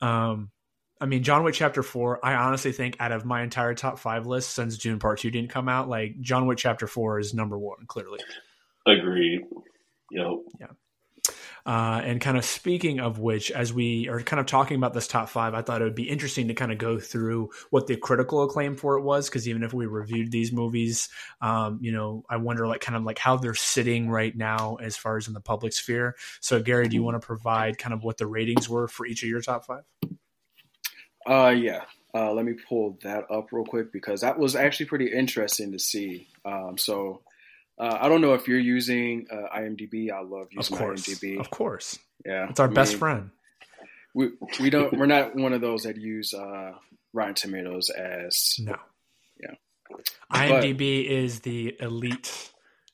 Um, 0.00 0.50
I 1.00 1.06
mean, 1.06 1.24
John 1.24 1.42
Wick 1.42 1.54
Chapter 1.54 1.82
Four. 1.82 2.24
I 2.24 2.34
honestly 2.34 2.70
think 2.70 2.96
out 3.00 3.10
of 3.10 3.24
my 3.24 3.42
entire 3.42 3.74
top 3.74 3.98
five 3.98 4.26
list 4.26 4.50
since 4.50 4.78
Dune 4.78 5.00
Part 5.00 5.18
Two 5.18 5.32
didn't 5.32 5.50
come 5.50 5.68
out, 5.68 5.88
like 5.88 6.20
John 6.20 6.46
Wick 6.46 6.58
Chapter 6.58 6.86
Four 6.86 7.18
is 7.18 7.34
number 7.34 7.58
one, 7.58 7.86
clearly. 7.88 8.20
Agreed. 8.86 9.40
Yep. 10.12 10.76
Uh, 11.66 12.00
and 12.04 12.20
kind 12.20 12.36
of 12.36 12.44
speaking 12.44 13.00
of 13.00 13.18
which, 13.18 13.50
as 13.50 13.72
we 13.72 14.08
are 14.08 14.20
kind 14.20 14.38
of 14.38 14.46
talking 14.46 14.76
about 14.76 14.92
this 14.92 15.06
top 15.06 15.30
five, 15.30 15.54
I 15.54 15.62
thought 15.62 15.80
it 15.80 15.84
would 15.84 15.94
be 15.94 16.08
interesting 16.08 16.48
to 16.48 16.54
kind 16.54 16.70
of 16.70 16.78
go 16.78 16.98
through 16.98 17.50
what 17.70 17.86
the 17.86 17.96
critical 17.96 18.42
acclaim 18.42 18.76
for 18.76 18.98
it 18.98 19.02
was. 19.02 19.28
Because 19.28 19.48
even 19.48 19.62
if 19.62 19.72
we 19.72 19.86
reviewed 19.86 20.30
these 20.30 20.52
movies, 20.52 21.08
um, 21.40 21.78
you 21.80 21.92
know, 21.92 22.24
I 22.28 22.36
wonder 22.36 22.66
like 22.66 22.82
kind 22.82 22.96
of 22.96 23.04
like 23.04 23.18
how 23.18 23.36
they're 23.36 23.54
sitting 23.54 24.10
right 24.10 24.36
now 24.36 24.76
as 24.76 24.96
far 24.96 25.16
as 25.16 25.26
in 25.26 25.32
the 25.32 25.40
public 25.40 25.72
sphere. 25.72 26.16
So, 26.40 26.60
Gary, 26.60 26.88
do 26.88 26.96
you 26.96 27.02
want 27.02 27.20
to 27.20 27.26
provide 27.26 27.78
kind 27.78 27.94
of 27.94 28.04
what 28.04 28.18
the 28.18 28.26
ratings 28.26 28.68
were 28.68 28.86
for 28.86 29.06
each 29.06 29.22
of 29.22 29.28
your 29.28 29.40
top 29.40 29.64
five? 29.64 29.84
Uh, 31.26 31.54
yeah. 31.56 31.84
Uh, 32.14 32.32
let 32.32 32.44
me 32.44 32.52
pull 32.52 32.98
that 33.02 33.24
up 33.30 33.52
real 33.52 33.64
quick 33.64 33.90
because 33.90 34.20
that 34.20 34.38
was 34.38 34.54
actually 34.54 34.86
pretty 34.86 35.10
interesting 35.10 35.72
to 35.72 35.78
see. 35.78 36.28
Um, 36.44 36.78
so 36.78 37.22
uh, 37.78 37.98
I 38.00 38.08
don't 38.08 38.20
know 38.20 38.34
if 38.34 38.46
you're 38.48 38.58
using 38.58 39.26
uh, 39.30 39.56
IMDb. 39.58 40.10
I 40.10 40.20
love 40.20 40.46
Of 40.46 40.52
using 40.52 40.76
course, 40.76 41.02
IMDb. 41.06 41.38
of 41.40 41.50
course, 41.50 41.98
Yeah, 42.24 42.48
it's 42.50 42.60
our 42.60 42.68
I 42.70 42.72
best 42.72 42.92
mean, 42.92 42.98
friend. 42.98 43.30
We 44.14 44.30
we 44.60 44.70
don't. 44.70 44.92
We're 44.96 45.06
not 45.06 45.34
one 45.34 45.52
of 45.52 45.60
those 45.60 45.82
that 45.84 45.96
use 45.96 46.32
uh, 46.34 46.72
Rotten 47.12 47.34
Tomatoes 47.34 47.90
as 47.90 48.56
No, 48.60 48.76
Yeah. 49.40 49.54
IMDb 50.32 51.04
is 51.04 51.40
the 51.40 51.76
elite 51.80 52.50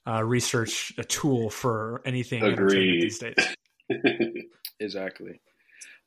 uh, 0.06 0.24
research 0.24 0.92
uh, 0.98 1.02
tool 1.08 1.50
for 1.50 2.00
anything 2.04 2.42
Agreed. 2.42 3.02
these 3.02 3.18
days. 3.18 3.54
Exactly. 4.80 5.40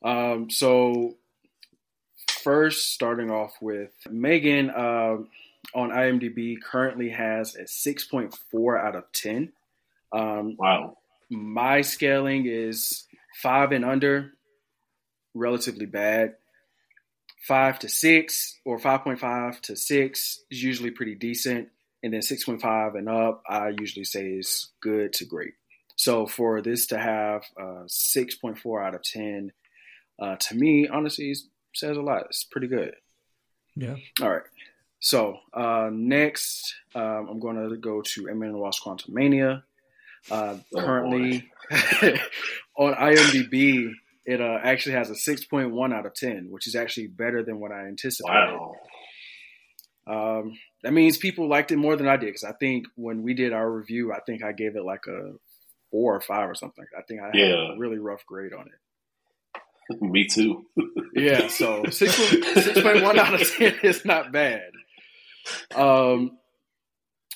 Um, 0.03 0.49
so 0.49 1.15
first, 2.41 2.91
starting 2.91 3.29
off 3.29 3.53
with 3.61 3.91
Megan 4.09 4.71
uh, 4.71 5.17
on 5.73 5.89
IMDb 5.89 6.61
currently 6.61 7.09
has 7.09 7.55
a 7.55 7.67
six 7.67 8.05
point 8.05 8.35
four 8.51 8.77
out 8.77 8.95
of 8.95 9.11
ten. 9.11 9.51
Um, 10.11 10.55
wow. 10.57 10.97
my 11.29 11.81
scaling 11.81 12.45
is 12.45 13.05
five 13.41 13.71
and 13.71 13.83
under, 13.83 14.33
relatively 15.33 15.87
bad. 15.87 16.35
Five 17.47 17.79
to 17.79 17.89
six 17.89 18.59
or 18.63 18.79
five 18.79 19.03
point 19.03 19.19
five 19.19 19.59
to 19.63 19.75
six 19.75 20.39
is 20.49 20.63
usually 20.63 20.91
pretty 20.91 21.15
decent, 21.15 21.69
and 22.01 22.13
then 22.13 22.21
six 22.21 22.43
point 22.45 22.61
five 22.61 22.95
and 22.95 23.09
up, 23.09 23.43
I 23.47 23.69
usually 23.69 24.05
say 24.05 24.25
is 24.27 24.69
good 24.81 25.13
to 25.13 25.25
great. 25.25 25.53
So 25.95 26.25
for 26.25 26.61
this 26.61 26.87
to 26.87 26.99
have 26.99 27.43
uh, 27.59 27.83
six 27.87 28.35
point 28.35 28.59
four 28.59 28.81
out 28.81 28.95
of 28.95 29.03
ten, 29.03 29.51
uh, 30.19 30.35
to 30.37 30.55
me, 30.55 30.87
honestly, 30.87 31.35
says 31.73 31.97
a 31.97 32.01
lot. 32.01 32.27
It's 32.29 32.43
pretty 32.43 32.67
good. 32.67 32.95
Yeah. 33.75 33.95
All 34.21 34.29
right. 34.29 34.43
So 35.03 35.37
uh, 35.53 35.89
next, 35.91 36.75
um, 36.95 37.27
I'm 37.29 37.39
going 37.41 37.69
to 37.69 37.75
go 37.75 38.01
to 38.01 38.27
and 38.27 38.41
the 38.41 38.57
Wasp: 38.57 38.81
Quantumania. 38.83 39.63
Uh, 40.31 40.55
Oh, 40.73 40.79
currently 40.81 41.51
on 42.77 42.93
IMDb, 42.93 43.91
it 44.25 44.39
uh, 44.39 44.57
actually 44.63 44.95
has 44.95 45.09
a 45.09 45.13
6.1 45.15 45.93
out 45.93 46.05
of 46.05 46.13
10, 46.13 46.47
which 46.49 46.65
is 46.67 46.75
actually 46.75 47.07
better 47.07 47.43
than 47.43 47.59
what 47.59 47.73
I 47.73 47.87
anticipated. 47.87 48.33
Wow. 48.57 48.75
Um, 50.07 50.57
that 50.83 50.93
means 50.93 51.17
people 51.17 51.49
liked 51.49 51.71
it 51.73 51.77
more 51.77 51.97
than 51.97 52.07
I 52.07 52.15
did 52.15 52.27
because 52.27 52.45
I 52.45 52.53
think 52.53 52.85
when 52.95 53.21
we 53.23 53.33
did 53.33 53.51
our 53.51 53.69
review, 53.69 54.13
I 54.13 54.21
think 54.21 54.41
I 54.41 54.53
gave 54.53 54.77
it 54.77 54.85
like 54.85 55.07
a 55.07 55.33
four 55.91 56.15
or 56.15 56.21
five 56.21 56.49
or 56.49 56.55
something. 56.55 56.85
I 56.97 57.01
think 57.01 57.19
I 57.21 57.25
had 57.25 57.35
Yeah. 57.35 57.73
a 57.73 57.77
really 57.77 57.97
rough 57.99 58.25
grade 58.25 58.53
on 58.53 58.67
it. 58.67 60.01
Me 60.01 60.25
too. 60.27 60.65
Yeah, 61.13 61.49
so 61.49 61.83
six 61.89 62.15
six 62.15 62.81
point 62.81 63.03
one 63.03 63.19
out 63.19 63.33
of 63.39 63.45
ten 63.51 63.75
is 63.83 64.05
not 64.05 64.31
bad. 64.31 64.71
Um, 65.75 66.37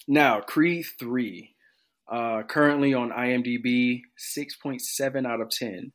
now 0.07 0.41
Creed 0.41 0.85
three, 0.99 1.55
uh, 2.11 2.43
currently 2.43 2.93
on 2.93 3.11
IMDb, 3.11 4.01
six 4.17 4.55
point 4.55 4.81
seven 4.81 5.25
out 5.25 5.41
of 5.41 5.49
ten. 5.49 5.91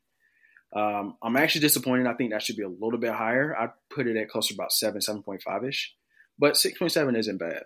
Um, 0.75 1.17
I'm 1.23 1.37
actually 1.37 1.61
disappointed. 1.63 2.07
I 2.07 2.15
think 2.15 2.33
that 2.33 2.43
should 2.43 2.57
be 2.57 2.63
a 2.63 2.69
little 2.69 2.99
bit 2.99 3.13
higher. 3.13 3.57
I 3.57 3.69
put 3.95 4.07
it 4.07 4.17
at 4.17 4.31
closer 4.31 4.49
to 4.49 4.55
about 4.55 4.73
seven, 4.73 5.01
seven 5.01 5.23
point 5.23 5.43
five 5.43 5.65
ish, 5.65 5.95
but 6.39 6.57
six 6.57 6.79
point 6.79 6.93
seven 6.93 7.17
isn't 7.17 7.39
bad. 7.39 7.65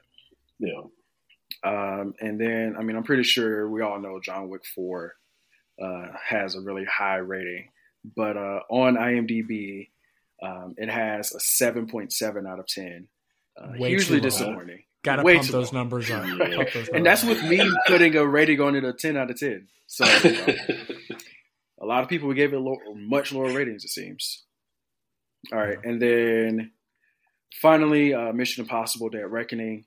Yeah. 0.58 0.82
Um, 1.64 2.14
and 2.20 2.40
then, 2.40 2.76
I 2.78 2.82
mean, 2.82 2.96
I'm 2.96 3.02
pretty 3.02 3.22
sure 3.22 3.68
we 3.68 3.82
all 3.82 4.00
know 4.00 4.20
John 4.20 4.48
Wick 4.48 4.64
4 4.74 5.14
uh, 5.82 6.06
has 6.28 6.54
a 6.54 6.60
really 6.60 6.84
high 6.84 7.16
rating, 7.16 7.68
but 8.16 8.36
uh, 8.36 8.60
on 8.70 8.96
IMDb, 8.96 9.88
um, 10.42 10.74
it 10.76 10.88
has 10.88 11.34
a 11.34 11.38
7.7 11.38 12.48
out 12.48 12.60
of 12.60 12.66
10. 12.66 13.08
Uh, 13.58 13.72
Way 13.78 13.88
hugely 13.90 14.20
disappointing. 14.20 14.82
Gotta 15.02 15.22
Way 15.22 15.36
pump 15.36 15.46
too 15.46 15.52
those 15.52 15.72
numbers 15.72 16.10
up. 16.10 16.26
Yeah. 16.26 16.64
And 16.92 17.06
that's 17.06 17.22
numbers 17.24 17.42
with 17.42 17.42
me 17.44 17.62
putting 17.86 18.16
a 18.16 18.26
rating 18.26 18.60
on 18.60 18.74
it 18.74 18.84
a 18.84 18.92
10 18.92 19.16
out 19.16 19.30
of 19.30 19.38
10. 19.38 19.68
So 19.86 20.04
uh, 20.04 20.52
a 21.80 21.86
lot 21.86 22.02
of 22.02 22.08
people 22.08 22.32
gave 22.34 22.52
it 22.52 22.58
low, 22.58 22.76
much 22.94 23.32
lower 23.32 23.52
ratings, 23.52 23.84
it 23.84 23.90
seems. 23.90 24.44
All 25.52 25.58
right, 25.58 25.78
and 25.84 26.02
then 26.02 26.72
finally, 27.60 28.12
uh, 28.12 28.32
Mission 28.32 28.64
Impossible: 28.64 29.10
Dead 29.10 29.30
Reckoning, 29.30 29.84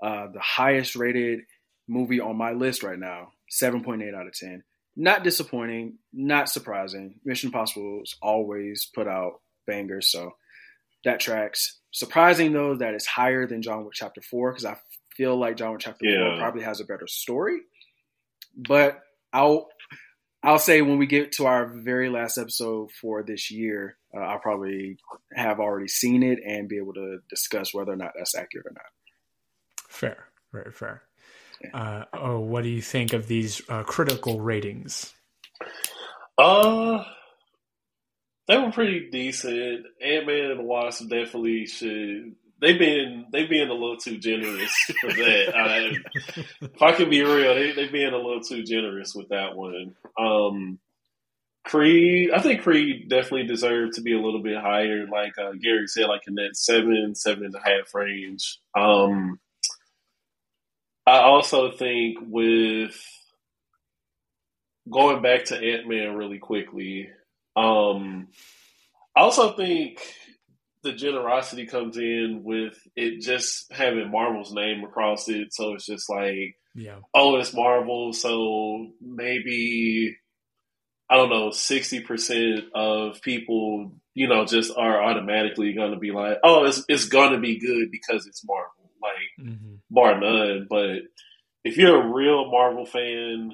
uh, 0.00 0.28
the 0.32 0.40
highest 0.40 0.94
rated 0.94 1.40
movie 1.88 2.20
on 2.20 2.36
my 2.36 2.52
list 2.52 2.84
right 2.84 2.98
now, 2.98 3.32
seven 3.48 3.82
point 3.82 4.02
eight 4.02 4.14
out 4.14 4.26
of 4.28 4.34
ten. 4.34 4.62
Not 4.94 5.24
disappointing, 5.24 5.98
not 6.12 6.48
surprising. 6.48 7.16
Mission 7.24 7.48
Impossible's 7.48 8.16
always 8.22 8.88
put 8.94 9.08
out 9.08 9.40
bangers, 9.66 10.12
so 10.12 10.32
that 11.04 11.20
tracks. 11.20 11.78
Surprising 11.90 12.52
though 12.52 12.76
that 12.76 12.94
it's 12.94 13.06
higher 13.06 13.46
than 13.46 13.62
John 13.62 13.84
Wick 13.84 13.94
Chapter 13.94 14.20
Four 14.20 14.52
because 14.52 14.64
I 14.64 14.76
feel 15.16 15.36
like 15.36 15.56
John 15.56 15.72
Wick 15.72 15.80
Chapter 15.80 16.04
Yeah. 16.04 16.30
Four 16.30 16.38
probably 16.38 16.62
has 16.62 16.80
a 16.80 16.84
better 16.84 17.06
story. 17.06 17.60
But 18.56 19.00
I'll 19.32 19.68
I'll 20.42 20.58
say 20.58 20.82
when 20.82 20.98
we 20.98 21.06
get 21.06 21.32
to 21.32 21.46
our 21.46 21.66
very 21.66 22.08
last 22.08 22.38
episode 22.38 22.90
for 22.92 23.22
this 23.22 23.50
year, 23.50 23.96
uh, 24.14 24.20
I'll 24.20 24.38
probably 24.38 24.98
have 25.34 25.58
already 25.60 25.88
seen 25.88 26.22
it 26.22 26.38
and 26.44 26.68
be 26.68 26.78
able 26.78 26.94
to 26.94 27.18
discuss 27.28 27.74
whether 27.74 27.92
or 27.92 27.96
not 27.96 28.12
that's 28.16 28.36
accurate 28.36 28.66
or 28.66 28.72
not. 28.72 28.84
Fair, 29.88 30.28
very 30.52 30.70
fair. 30.72 31.02
Uh, 31.74 32.04
oh, 32.14 32.38
what 32.38 32.62
do 32.62 32.68
you 32.68 32.80
think 32.80 33.12
of 33.12 33.26
these 33.26 33.60
uh, 33.68 33.82
critical 33.82 34.40
ratings? 34.40 35.12
Uh, 36.38 37.02
they 38.48 38.56
were 38.56 38.72
pretty 38.72 39.10
decent. 39.10 39.86
Ant 40.02 40.26
Man 40.26 40.50
and 40.50 40.60
the 40.60 40.64
Wasp 40.64 41.02
definitely 41.02 41.66
should. 41.66 42.34
They've 42.60 42.78
been 42.78 43.26
they've 43.30 43.48
been 43.48 43.68
a 43.68 43.74
little 43.74 43.98
too 43.98 44.18
generous 44.18 44.72
for 45.00 45.12
that. 45.12 45.52
I, 45.56 45.92
if 46.62 46.82
I 46.82 46.92
can 46.92 47.10
be 47.10 47.22
real, 47.22 47.54
they 47.54 47.72
they've 47.72 47.92
been 47.92 48.14
a 48.14 48.16
little 48.16 48.40
too 48.40 48.64
generous 48.64 49.14
with 49.14 49.28
that 49.28 49.54
one. 49.54 49.94
Um, 50.18 50.78
Creed, 51.64 52.30
I 52.30 52.40
think 52.40 52.62
Creed 52.62 53.10
definitely 53.10 53.46
deserved 53.46 53.94
to 53.94 54.00
be 54.00 54.14
a 54.14 54.20
little 54.20 54.42
bit 54.42 54.56
higher. 54.56 55.06
Like 55.06 55.36
uh, 55.38 55.52
Gary 55.52 55.86
said, 55.86 56.06
like 56.06 56.26
in 56.26 56.34
that 56.36 56.56
seven 56.56 57.14
seven 57.14 57.44
and 57.44 57.54
a 57.54 57.60
half 57.60 57.94
range. 57.94 58.58
Um, 58.74 59.38
I 61.06 61.18
also 61.20 61.70
think 61.70 62.18
with 62.22 62.98
going 64.90 65.20
back 65.22 65.44
to 65.46 65.56
Ant 65.56 65.86
Man 65.86 66.16
really 66.16 66.38
quickly, 66.38 67.10
um, 67.58 68.28
I 69.16 69.20
also 69.20 69.56
think 69.56 70.00
the 70.82 70.92
generosity 70.92 71.66
comes 71.66 71.96
in 71.96 72.42
with 72.44 72.78
it 72.94 73.20
just 73.20 73.72
having 73.72 74.10
Marvel's 74.10 74.52
name 74.52 74.84
across 74.84 75.28
it. 75.28 75.52
So 75.52 75.74
it's 75.74 75.86
just 75.86 76.08
like, 76.08 76.56
Yeah, 76.74 77.00
oh, 77.14 77.36
it's 77.36 77.52
Marvel, 77.52 78.12
so 78.12 78.88
maybe 79.00 80.16
I 81.10 81.16
don't 81.16 81.30
know, 81.30 81.50
sixty 81.50 82.00
percent 82.00 82.64
of 82.74 83.20
people, 83.22 83.92
you 84.14 84.28
know, 84.28 84.44
just 84.44 84.72
are 84.76 85.02
automatically 85.02 85.72
going 85.72 85.92
to 85.92 85.98
be 85.98 86.10
like, 86.12 86.38
oh, 86.44 86.64
it's 86.64 86.84
it's 86.88 87.06
going 87.06 87.32
to 87.32 87.38
be 87.38 87.58
good 87.58 87.90
because 87.90 88.26
it's 88.26 88.44
Marvel, 88.46 88.90
like 89.02 89.48
hmm 89.48 89.74
bar 89.90 90.20
none. 90.20 90.66
But 90.68 91.00
if 91.64 91.76
you're 91.76 92.00
a 92.00 92.14
real 92.14 92.50
Marvel 92.50 92.86
fan, 92.86 93.52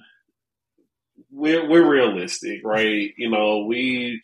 we're 1.35 1.69
we're 1.69 1.89
realistic, 1.89 2.61
right? 2.65 3.13
You 3.17 3.31
know, 3.31 3.65
we 3.67 4.23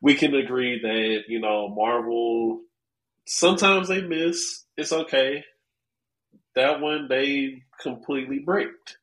we 0.00 0.14
can 0.14 0.34
agree 0.34 0.80
that 0.80 1.22
you 1.28 1.40
know 1.40 1.68
Marvel 1.68 2.60
sometimes 3.26 3.88
they 3.88 4.02
miss. 4.02 4.64
It's 4.76 4.92
okay. 4.92 5.44
That 6.54 6.80
one 6.80 7.08
they 7.08 7.62
completely 7.80 8.40
bricked, 8.40 8.98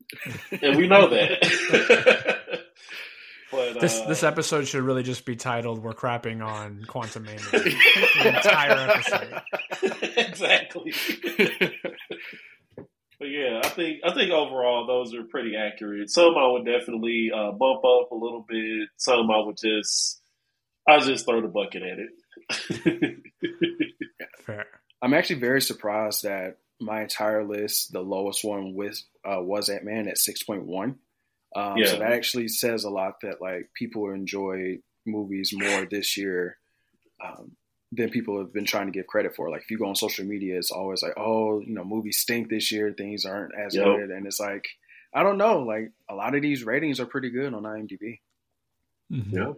and 0.61 0.77
we 0.77 0.87
know 0.87 1.09
that. 1.09 2.61
but 3.51 3.79
this 3.79 3.99
uh, 3.99 4.07
this 4.07 4.23
episode 4.23 4.67
should 4.67 4.83
really 4.83 5.03
just 5.03 5.25
be 5.25 5.35
titled 5.35 5.81
"We're 5.81 5.93
crapping 5.93 6.45
on 6.45 6.85
Quantumania." 6.87 7.51
the 7.51 8.27
entire 8.35 8.91
episode. 8.91 9.41
exactly. 10.17 10.93
But 13.19 13.29
yeah, 13.29 13.61
I 13.63 13.69
think 13.69 14.01
I 14.03 14.13
think 14.13 14.31
overall 14.31 14.85
those 14.85 15.15
are 15.15 15.23
pretty 15.23 15.55
accurate. 15.55 16.09
Some 16.09 16.37
I 16.37 16.47
would 16.47 16.65
definitely 16.65 17.31
uh, 17.33 17.51
bump 17.51 17.83
up 17.83 18.11
a 18.11 18.15
little 18.15 18.45
bit. 18.47 18.89
Some 18.97 19.31
I 19.31 19.39
would 19.39 19.57
just 19.57 20.21
I 20.87 20.99
just 20.99 21.25
throw 21.25 21.41
the 21.41 21.47
bucket 21.47 21.83
at 21.83 21.99
it. 21.99 23.23
Fair. 24.45 24.65
I'm 25.01 25.13
actually 25.13 25.39
very 25.39 25.61
surprised 25.61 26.23
that 26.23 26.57
my 26.79 27.01
entire 27.01 27.43
list, 27.43 27.91
the 27.91 28.01
lowest 28.01 28.43
one 28.43 28.73
with 28.75 29.01
uh, 29.25 29.41
was 29.41 29.69
Ant 29.69 29.83
Man 29.83 30.07
at 30.07 30.17
6.1. 30.17 30.95
Um, 31.55 31.77
Yeah. 31.77 31.85
So 31.87 31.99
that 31.99 32.13
actually 32.13 32.47
says 32.47 32.83
a 32.83 32.89
lot 32.89 33.21
that 33.21 33.41
like 33.41 33.71
people 33.75 34.09
enjoy 34.11 34.77
movies 35.05 35.53
more 35.53 35.85
this 35.85 36.17
year 36.17 36.57
um, 37.23 37.56
than 37.91 38.09
people 38.09 38.37
have 38.39 38.53
been 38.53 38.65
trying 38.65 38.87
to 38.87 38.91
give 38.91 39.07
credit 39.07 39.35
for. 39.35 39.49
Like 39.49 39.61
if 39.61 39.71
you 39.71 39.77
go 39.77 39.85
on 39.87 39.95
social 39.95 40.25
media, 40.25 40.57
it's 40.57 40.71
always 40.71 41.01
like, 41.01 41.13
oh, 41.17 41.59
you 41.61 41.73
know, 41.73 41.83
movies 41.85 42.17
stink 42.17 42.49
this 42.49 42.71
year, 42.71 42.93
things 42.93 43.25
aren't 43.25 43.53
as 43.55 43.75
Yep. 43.75 43.85
good, 43.85 44.09
and 44.11 44.25
it's 44.27 44.39
like, 44.39 44.67
I 45.13 45.23
don't 45.23 45.37
know, 45.37 45.59
like 45.59 45.91
a 46.09 46.15
lot 46.15 46.35
of 46.35 46.41
these 46.41 46.63
ratings 46.63 46.99
are 46.99 47.05
pretty 47.05 47.29
good 47.29 47.53
on 47.53 47.63
IMDb. 47.63 48.19
Mhm. 49.11 49.31
Yeah. 49.31 49.53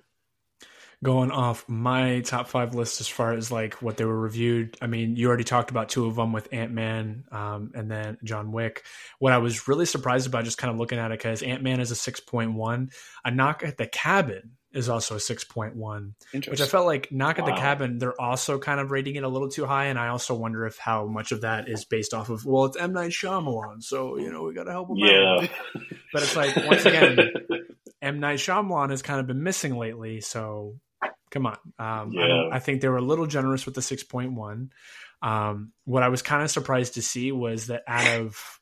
Going 1.01 1.31
off 1.31 1.67
my 1.69 2.19
top 2.19 2.49
five 2.49 2.75
list 2.75 2.99
as 2.99 3.07
far 3.07 3.31
as 3.33 3.51
like 3.51 3.81
what 3.81 3.95
they 3.95 4.03
were 4.03 4.19
reviewed. 4.19 4.77
I 4.81 4.87
mean, 4.87 5.15
you 5.15 5.29
already 5.29 5.45
talked 5.45 5.71
about 5.71 5.87
two 5.87 6.05
of 6.07 6.15
them 6.15 6.33
with 6.33 6.49
Ant 6.51 6.73
Man 6.73 7.23
um, 7.31 7.71
and 7.73 7.89
then 7.89 8.17
John 8.25 8.51
Wick. 8.51 8.83
What 9.17 9.31
I 9.31 9.37
was 9.37 9.69
really 9.69 9.85
surprised 9.85 10.27
about, 10.27 10.43
just 10.43 10.57
kind 10.57 10.71
of 10.73 10.77
looking 10.77 10.99
at 10.99 11.11
it, 11.11 11.17
because 11.17 11.41
Ant 11.41 11.63
Man 11.63 11.79
is 11.79 11.91
a 11.91 11.95
six 11.95 12.19
point 12.19 12.53
one. 12.53 12.89
A 13.23 13.31
Knock 13.31 13.63
at 13.63 13.77
the 13.77 13.87
Cabin 13.87 14.57
is 14.71 14.89
also 14.89 15.15
a 15.15 15.19
six 15.19 15.43
point 15.43 15.75
one. 15.75 16.15
which 16.33 16.61
I 16.61 16.65
felt 16.65 16.85
like 16.85 17.11
Knock 17.11 17.39
at 17.39 17.45
the 17.45 17.53
Cabin, 17.53 17.97
they're 17.97 18.19
also 18.19 18.59
kind 18.59 18.79
of 18.79 18.91
rating 18.91 19.15
it 19.15 19.23
a 19.23 19.27
little 19.27 19.49
too 19.49 19.65
high, 19.65 19.85
and 19.85 19.97
I 19.97 20.09
also 20.09 20.35
wonder 20.35 20.65
if 20.65 20.77
how 20.77 21.05
much 21.05 21.31
of 21.31 21.41
that 21.41 21.67
is 21.67 21.85
based 21.85 22.13
off 22.13 22.29
of 22.29 22.45
well, 22.45 22.65
it's 22.65 22.77
M 22.77 22.93
Night 22.93 23.11
Shyamalan, 23.11 23.83
so 23.83 24.17
you 24.17 24.31
know 24.31 24.43
we 24.43 24.53
got 24.53 24.63
to 24.63 24.71
help 24.71 24.89
him 24.89 24.97
yeah. 24.97 25.39
out. 25.41 25.49
But 26.11 26.23
it's 26.23 26.35
like 26.35 26.55
once 26.65 26.85
again, 26.85 27.19
M 28.01 28.19
Night 28.19 28.39
Shyamalan 28.39 28.89
has 28.89 29.03
kind 29.03 29.19
of 29.19 29.27
been 29.27 29.43
missing 29.43 29.77
lately, 29.77 30.21
so 30.21 30.79
come 31.29 31.45
on. 31.45 31.57
Um, 31.77 32.11
I. 32.17 32.49
I 32.55 32.59
think 32.59 32.81
they 32.81 32.89
were 32.89 32.97
a 32.97 33.01
little 33.01 33.27
generous 33.27 33.67
with 33.67 33.75
the 33.75 33.83
six 33.83 34.03
point 34.03 34.33
one. 34.33 34.71
Um, 35.21 35.73
what 35.85 36.01
I 36.01 36.09
was 36.09 36.21
kind 36.21 36.41
of 36.41 36.49
surprised 36.49 36.95
to 36.95 37.01
see 37.01 37.31
was 37.31 37.67
that 37.67 37.83
out 37.87 38.21
of 38.21 38.58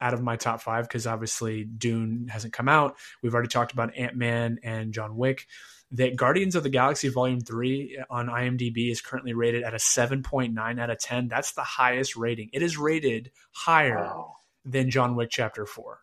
out 0.00 0.14
of 0.14 0.22
my 0.22 0.36
top 0.36 0.60
five, 0.60 0.84
because 0.88 1.06
obviously 1.06 1.64
Dune 1.64 2.28
hasn't 2.30 2.52
come 2.52 2.68
out. 2.68 2.96
We've 3.22 3.32
already 3.34 3.48
talked 3.48 3.72
about 3.72 3.96
Ant 3.96 4.16
Man 4.16 4.58
and 4.62 4.92
John 4.92 5.16
Wick 5.16 5.46
that 5.92 6.16
Guardians 6.16 6.56
of 6.56 6.64
the 6.64 6.68
Galaxy 6.68 7.08
Volume 7.08 7.40
3 7.40 8.02
on 8.10 8.26
IMDb 8.26 8.90
is 8.90 9.00
currently 9.00 9.34
rated 9.34 9.62
at 9.62 9.72
a 9.72 9.76
7.9 9.78 10.80
out 10.80 10.90
of 10.90 10.98
10. 10.98 11.28
That's 11.28 11.52
the 11.52 11.62
highest 11.62 12.16
rating. 12.16 12.50
It 12.52 12.62
is 12.62 12.76
rated 12.76 13.30
higher 13.52 13.96
Wow. 13.96 14.32
than 14.64 14.90
John 14.90 15.14
Wick 15.14 15.28
Chapter 15.30 15.64
4. 15.64 16.00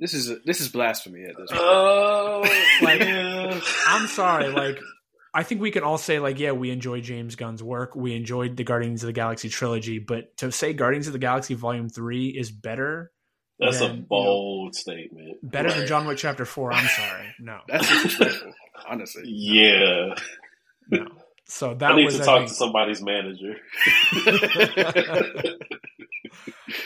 This 0.00 0.14
is 0.14 0.32
this 0.44 0.60
is 0.60 0.68
blasphemy 0.68 1.24
at 1.24 1.36
this 1.36 1.50
point. 1.50 1.62
Oh, 1.62 2.40
Like, 2.82 3.00
yeah. 3.00 3.60
I'm 3.86 4.06
sorry, 4.08 4.48
like 4.48 4.78
I 5.34 5.42
think 5.44 5.60
we 5.60 5.70
can 5.70 5.84
all 5.84 5.98
say 5.98 6.18
like 6.18 6.38
yeah, 6.40 6.52
we 6.52 6.70
enjoy 6.70 7.00
James 7.02 7.36
Gunn's 7.36 7.62
work. 7.62 7.94
We 7.94 8.16
enjoyed 8.16 8.56
the 8.56 8.64
Guardians 8.64 9.02
of 9.04 9.08
the 9.08 9.12
Galaxy 9.12 9.48
trilogy, 9.48 9.98
but 10.00 10.36
to 10.38 10.50
say 10.50 10.72
Guardians 10.72 11.06
of 11.06 11.12
the 11.12 11.18
Galaxy 11.20 11.54
Volume 11.54 11.88
3 11.88 12.28
is 12.30 12.50
better 12.50 13.12
That's 13.60 13.78
then, 13.80 13.90
a 13.90 13.94
you 13.94 14.00
know, 14.00 14.06
bold 14.08 14.74
statement. 14.74 15.38
better 15.42 15.70
than 15.72 15.86
John 15.86 16.06
Wick 16.06 16.18
Chapter 16.18 16.44
Four. 16.44 16.72
I'm 16.72 16.86
sorry, 16.88 17.34
no, 17.38 17.58
That's 17.68 17.88
disrespectful, 17.88 18.52
honestly. 18.88 19.22
Yeah, 19.26 20.14
no. 20.90 21.06
So 21.44 21.74
that 21.74 21.92
I 21.92 21.96
need 21.96 22.04
was 22.04 22.18
to 22.18 22.24
talk 22.24 22.38
think, 22.38 22.48
to 22.50 22.54
somebody's 22.54 23.02
manager. 23.02 23.56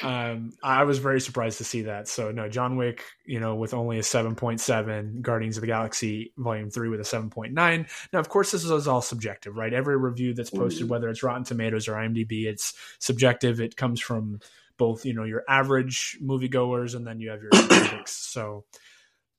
um, 0.02 0.52
I 0.62 0.84
was 0.84 0.98
very 0.98 1.20
surprised 1.20 1.58
to 1.58 1.64
see 1.64 1.82
that. 1.82 2.08
So 2.08 2.30
no, 2.30 2.48
John 2.48 2.76
Wick, 2.76 3.02
you 3.26 3.40
know, 3.40 3.54
with 3.56 3.74
only 3.74 3.98
a 3.98 4.02
seven 4.02 4.34
point 4.34 4.60
seven, 4.60 5.20
Guardians 5.20 5.56
of 5.56 5.60
the 5.60 5.66
Galaxy 5.66 6.32
Volume 6.38 6.70
Three 6.70 6.88
with 6.88 7.00
a 7.00 7.04
seven 7.04 7.30
point 7.30 7.52
nine. 7.52 7.86
Now, 8.12 8.20
of 8.20 8.28
course, 8.28 8.52
this 8.52 8.64
is 8.64 8.88
all 8.88 9.02
subjective, 9.02 9.56
right? 9.56 9.72
Every 9.72 9.96
review 9.98 10.34
that's 10.34 10.50
posted, 10.50 10.86
Mhm. 10.86 10.90
whether 10.90 11.08
it's 11.08 11.22
Rotten 11.22 11.44
Tomatoes 11.44 11.86
or 11.88 11.94
IMDb, 11.94 12.46
it's 12.46 12.74
subjective. 12.98 13.60
It 13.60 13.76
comes 13.76 14.00
from 14.00 14.40
both, 14.78 15.04
you 15.04 15.14
know, 15.14 15.24
your 15.24 15.44
average 15.48 16.18
moviegoers 16.22 16.94
and 16.94 17.06
then 17.06 17.20
you 17.20 17.30
have 17.30 17.40
your 17.42 17.50
critics. 17.68 18.12
So, 18.12 18.64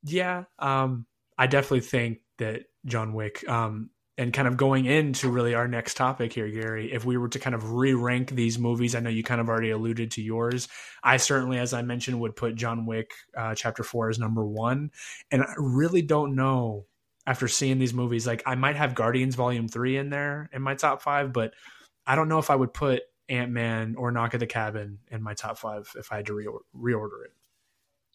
yeah, 0.04 0.44
um, 0.60 1.06
I 1.38 1.48
definitely 1.48 1.82
think 1.82 2.20
that 2.38 2.64
John 2.86 3.14
Wick. 3.14 3.48
Um, 3.48 3.90
and 4.18 4.32
kind 4.32 4.48
of 4.48 4.56
going 4.56 4.86
into 4.86 5.30
really 5.30 5.56
our 5.56 5.68
next 5.68 5.96
topic 5.98 6.32
here, 6.32 6.48
Gary, 6.50 6.94
if 6.94 7.04
we 7.04 7.18
were 7.18 7.28
to 7.30 7.40
kind 7.40 7.54
of 7.54 7.72
re 7.72 7.94
rank 7.94 8.30
these 8.30 8.58
movies, 8.58 8.96
I 8.96 9.02
know 9.02 9.10
you 9.10 9.24
kind 9.24 9.42
of 9.42 9.50
already 9.50 9.72
alluded 9.72 10.12
to 10.12 10.22
yours. 10.22 10.70
I 11.04 11.18
certainly, 11.18 11.58
as 11.58 11.74
I 11.74 11.82
mentioned, 11.82 12.20
would 12.22 12.36
put 12.36 12.56
John 12.56 12.86
Wick 12.86 13.12
uh, 13.36 13.56
Chapter 13.56 13.84
4 13.84 14.12
as 14.12 14.20
number 14.20 14.46
one. 14.46 14.92
And 15.32 15.42
I 15.42 15.54
really 15.58 16.02
don't 16.02 16.36
know 16.36 16.86
after 17.28 17.50
seeing 17.50 17.78
these 17.78 17.94
movies. 17.94 18.26
Like, 18.26 18.44
I 18.46 18.56
might 18.56 18.78
have 18.78 18.96
Guardians 18.96 19.36
Volume 19.36 19.68
3 19.68 19.98
in 19.98 20.10
there 20.10 20.50
in 20.54 20.62
my 20.62 20.76
top 20.76 21.02
five, 21.02 21.34
but 21.34 21.54
I 22.08 22.16
don't 22.16 22.30
know 22.30 22.40
if 22.40 22.50
I 22.50 22.56
would 22.56 22.74
put 22.74 23.04
Ant 23.30 23.52
Man 23.52 23.96
or 23.98 24.12
Knock 24.12 24.34
at 24.34 24.40
the 24.40 24.48
Cabin 24.48 25.00
in 25.10 25.22
my 25.24 25.34
top 25.34 25.58
five 25.58 25.92
if 25.98 26.12
I 26.12 26.18
had 26.18 26.26
to 26.28 26.34
re- 26.34 26.48
reorder 26.94 27.26
it. 27.26 27.34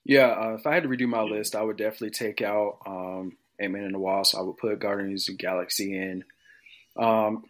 Yeah, 0.04 0.28
uh, 0.28 0.54
if 0.58 0.66
I 0.66 0.74
had 0.74 0.84
to 0.84 0.88
redo 0.88 1.06
my 1.08 1.22
list, 1.22 1.54
I 1.54 1.62
would 1.62 1.76
definitely 1.76 2.10
take 2.10 2.40
out 2.40 2.78
um, 2.86 3.36
Ant 3.58 3.72
Man 3.72 3.84
and 3.84 3.94
the 3.94 3.98
Wasp. 3.98 4.36
I 4.36 4.40
would 4.42 4.56
put 4.56 4.78
Guardians 4.78 5.28
of 5.28 5.36
the 5.36 5.42
Galaxy 5.42 5.96
in. 5.96 6.24
Um, 6.96 7.44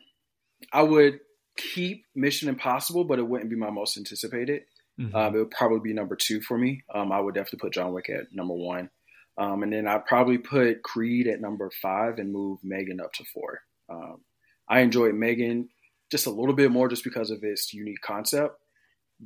I 0.73 0.83
would 0.83 1.21
keep 1.57 2.05
Mission 2.15 2.49
Impossible, 2.49 3.05
but 3.05 3.19
it 3.19 3.27
wouldn't 3.29 3.51
be 3.51 3.57
my 3.57 3.71
most 3.71 3.97
anticipated. 3.97 4.63
Mhm. 4.99 5.15
Um, 5.15 5.35
it 5.35 5.39
would 5.39 5.51
probably 5.51 5.81
be 5.81 5.93
number 5.95 6.17
two 6.17 6.41
for 6.41 6.59
me. 6.59 6.83
Um, 6.93 7.13
I 7.13 7.21
would 7.21 7.35
definitely 7.35 7.61
put 7.61 7.73
John 7.73 7.93
Wick 7.93 8.11
at 8.11 8.33
number 8.33 8.55
one. 8.55 8.91
Um, 9.39 9.63
and 9.63 9.73
then 9.73 9.87
I'd 9.87 10.05
probably 10.07 10.37
put 10.39 10.83
Creed 10.83 11.27
at 11.27 11.41
number 11.41 11.71
five 11.81 12.19
and 12.19 12.33
move 12.33 12.59
Megan 12.63 13.01
up 13.01 13.13
to 13.15 13.25
four. 13.33 13.63
Um, 13.89 14.23
I 14.69 14.81
enjoyed 14.81 15.15
Megan 15.15 15.71
just 16.11 16.27
a 16.27 16.31
little 16.31 16.55
bit 16.55 16.71
more 16.71 16.89
just 16.89 17.05
because 17.05 17.31
of 17.31 17.43
its 17.43 17.73
unique 17.73 18.01
concept. 18.01 18.57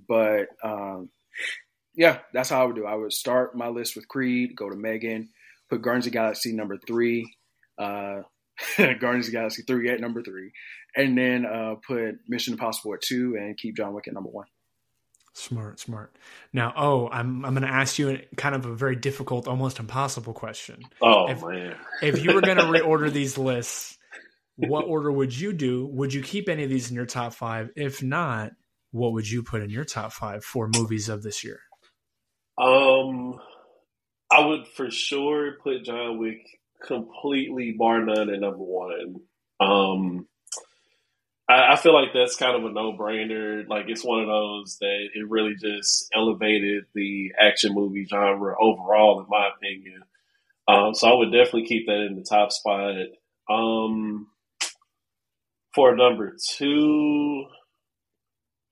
But 0.08 0.46
um, 0.62 1.10
yeah, 1.94 2.18
that's 2.32 2.50
how 2.50 2.62
I 2.62 2.66
would 2.66 2.76
do. 2.76 2.86
I 2.86 2.94
would 2.94 3.12
start 3.12 3.56
my 3.56 3.68
list 3.68 3.96
with 3.96 4.08
Creed, 4.08 4.56
go 4.56 4.68
to 4.68 4.76
Megan, 4.76 5.28
put 5.70 5.82
Guardians 5.82 6.06
of 6.06 6.12
the 6.12 6.18
Galaxy 6.18 6.52
number 6.52 6.76
three, 6.86 7.32
uh, 7.78 8.22
Guardians 8.76 9.26
of 9.26 9.32
the 9.32 9.38
Galaxy 9.38 9.62
three 9.62 9.88
at 9.90 10.00
number 10.00 10.22
three, 10.22 10.52
and 10.96 11.16
then 11.16 11.46
uh, 11.46 11.76
put 11.86 12.16
Mission 12.28 12.54
Impossible 12.54 12.94
at 12.94 13.02
two 13.02 13.36
and 13.38 13.56
keep 13.56 13.76
John 13.76 13.94
Wick 13.94 14.08
at 14.08 14.14
number 14.14 14.30
one. 14.30 14.46
Smart, 15.36 15.80
smart. 15.80 16.14
Now, 16.52 16.72
oh, 16.76 17.08
I'm 17.08 17.44
I'm 17.44 17.54
going 17.54 17.66
to 17.66 17.74
ask 17.74 17.98
you 17.98 18.10
a, 18.10 18.36
kind 18.36 18.54
of 18.54 18.66
a 18.66 18.74
very 18.74 18.94
difficult, 18.94 19.48
almost 19.48 19.80
impossible 19.80 20.32
question. 20.32 20.82
Oh 21.02 21.28
If- 21.28 21.42
man, 21.42 21.74
if 22.02 22.22
you 22.24 22.34
were 22.34 22.40
going 22.40 22.58
to 22.58 22.64
reorder 22.64 23.12
these 23.12 23.36
lists, 23.36 23.98
what 24.56 24.84
order 24.86 25.12
would 25.12 25.36
you 25.38 25.52
do? 25.52 25.86
Would 25.92 26.12
you 26.12 26.22
keep 26.22 26.48
any 26.48 26.64
of 26.64 26.70
these 26.70 26.90
in 26.90 26.96
your 26.96 27.06
top 27.06 27.34
five? 27.34 27.70
If 27.76 28.02
not, 28.02 28.52
what 28.92 29.12
would 29.12 29.28
you 29.28 29.42
put 29.42 29.62
in 29.62 29.70
your 29.70 29.84
top 29.84 30.12
five 30.12 30.44
for 30.44 30.68
movies 30.68 31.08
of 31.08 31.22
this 31.22 31.42
year? 31.44 31.60
um, 32.58 33.40
I 34.30 34.46
would 34.46 34.66
for 34.76 34.90
sure 34.90 35.56
put 35.62 35.84
John 35.84 36.18
Wick 36.18 36.40
completely 36.82 37.74
bar 37.78 38.04
none 38.04 38.30
at 38.30 38.40
number 38.40 38.58
one. 38.58 39.16
Um, 39.60 40.28
I, 41.48 41.72
I 41.72 41.76
feel 41.76 41.94
like 41.94 42.12
that's 42.12 42.36
kind 42.36 42.56
of 42.56 42.64
a 42.64 42.72
no 42.72 42.92
brainer. 42.92 43.66
Like 43.68 43.86
it's 43.88 44.04
one 44.04 44.20
of 44.20 44.28
those 44.28 44.78
that 44.80 45.08
it 45.14 45.28
really 45.28 45.54
just 45.60 46.08
elevated 46.14 46.84
the 46.94 47.32
action 47.38 47.74
movie 47.74 48.06
genre 48.08 48.54
overall, 48.60 49.20
in 49.20 49.26
my 49.28 49.50
opinion. 49.56 50.02
Um, 50.66 50.94
so 50.94 51.08
I 51.08 51.14
would 51.14 51.32
definitely 51.32 51.66
keep 51.66 51.86
that 51.86 52.06
in 52.06 52.16
the 52.16 52.22
top 52.22 52.52
spot. 52.52 52.94
Um, 53.50 54.28
for 55.74 55.94
number 55.96 56.37
two, 56.56 57.44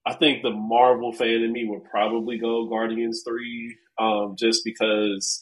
I 0.07 0.15
think 0.15 0.43
the 0.43 0.51
Marvel 0.51 1.13
fan 1.13 1.43
in 1.43 1.53
me 1.53 1.67
would 1.69 1.85
probably 1.91 2.39
go 2.39 2.69
Guardians 2.69 3.23
three, 3.27 3.77
um, 3.99 4.37
just 4.39 4.63
because 4.65 5.41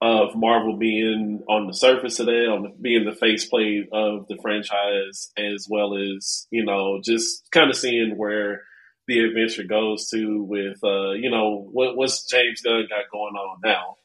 of 0.00 0.34
Marvel 0.34 0.76
being 0.78 1.42
on 1.48 1.68
the 1.68 1.74
surface 1.74 2.16
that, 2.16 2.28
on 2.28 2.62
the, 2.62 2.68
being 2.80 3.04
the 3.04 3.14
faceplate 3.14 3.88
of 3.92 4.26
the 4.28 4.36
franchise, 4.42 5.30
as 5.36 5.66
well 5.70 5.96
as 5.96 6.46
you 6.50 6.64
know, 6.64 7.00
just 7.04 7.48
kind 7.52 7.70
of 7.70 7.76
seeing 7.76 8.14
where 8.16 8.62
the 9.06 9.20
adventure 9.20 9.64
goes 9.64 10.08
to 10.08 10.42
with 10.42 10.78
uh, 10.82 11.12
you 11.12 11.30
know 11.30 11.68
what 11.72 11.96
what's 11.96 12.28
James 12.28 12.60
Gunn 12.62 12.86
got 12.88 13.10
going 13.12 13.34
on 13.34 13.58
now. 13.64 13.96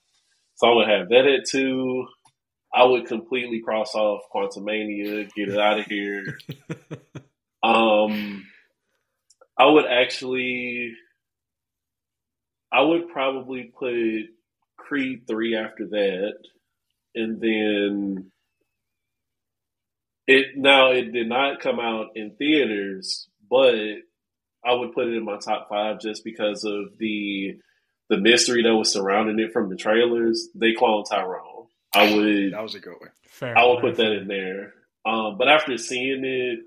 So 0.56 0.68
I 0.68 0.76
would 0.76 0.90
have 0.90 1.10
that 1.10 1.26
at 1.26 1.50
two. 1.50 2.08
I 2.74 2.84
would 2.84 3.06
completely 3.08 3.62
cross 3.62 3.96
off 3.96 4.24
Quantumania, 4.34 5.30
get 5.36 5.50
it 5.50 5.58
out 5.60 5.80
of 5.80 5.86
here. 5.86 6.38
Um, 7.64 8.46
I 9.58 9.66
would 9.66 9.86
actually, 9.86 10.94
I 12.72 12.82
would 12.82 13.10
probably 13.10 13.72
put 13.78 14.28
Creed 14.78 15.24
three 15.28 15.56
after 15.56 15.88
that, 15.88 16.36
and 17.16 17.42
then 17.42 18.32
it. 20.28 20.56
Now 20.56 20.92
it 20.92 21.12
did 21.12 21.28
not 21.28 21.60
come 21.60 21.80
out 21.80 22.12
in 22.16 22.36
theaters, 22.36 23.28
but 23.50 23.76
I 24.64 24.74
would 24.74 24.94
put 24.94 25.08
it 25.08 25.16
in 25.16 25.26
my 25.26 25.38
top 25.38 25.68
five 25.70 26.00
just 26.00 26.24
because 26.24 26.64
of 26.64 26.98
the 27.00 27.58
the 28.10 28.18
mystery 28.18 28.64
that 28.64 28.76
was 28.76 28.94
surrounding 28.94 29.40
it 29.40 29.52
from 29.52 29.70
the 29.70 29.76
trailers. 29.76 30.48
They 30.56 30.74
cloned 30.74 31.10
Tyrone. 31.10 31.68
I 31.96 32.14
would 32.16 32.54
That 32.54 32.62
was 32.64 32.76
a 32.76 32.80
good 32.80 32.96
one. 33.00 33.10
Fair. 33.24 33.58
I 33.58 33.66
would 33.66 33.80
put 33.82 33.96
that 33.98 34.12
in 34.12 34.28
there. 34.28 34.74
Um, 35.06 35.38
but 35.38 35.48
after 35.48 35.78
seeing 35.78 36.24
it, 36.26 36.60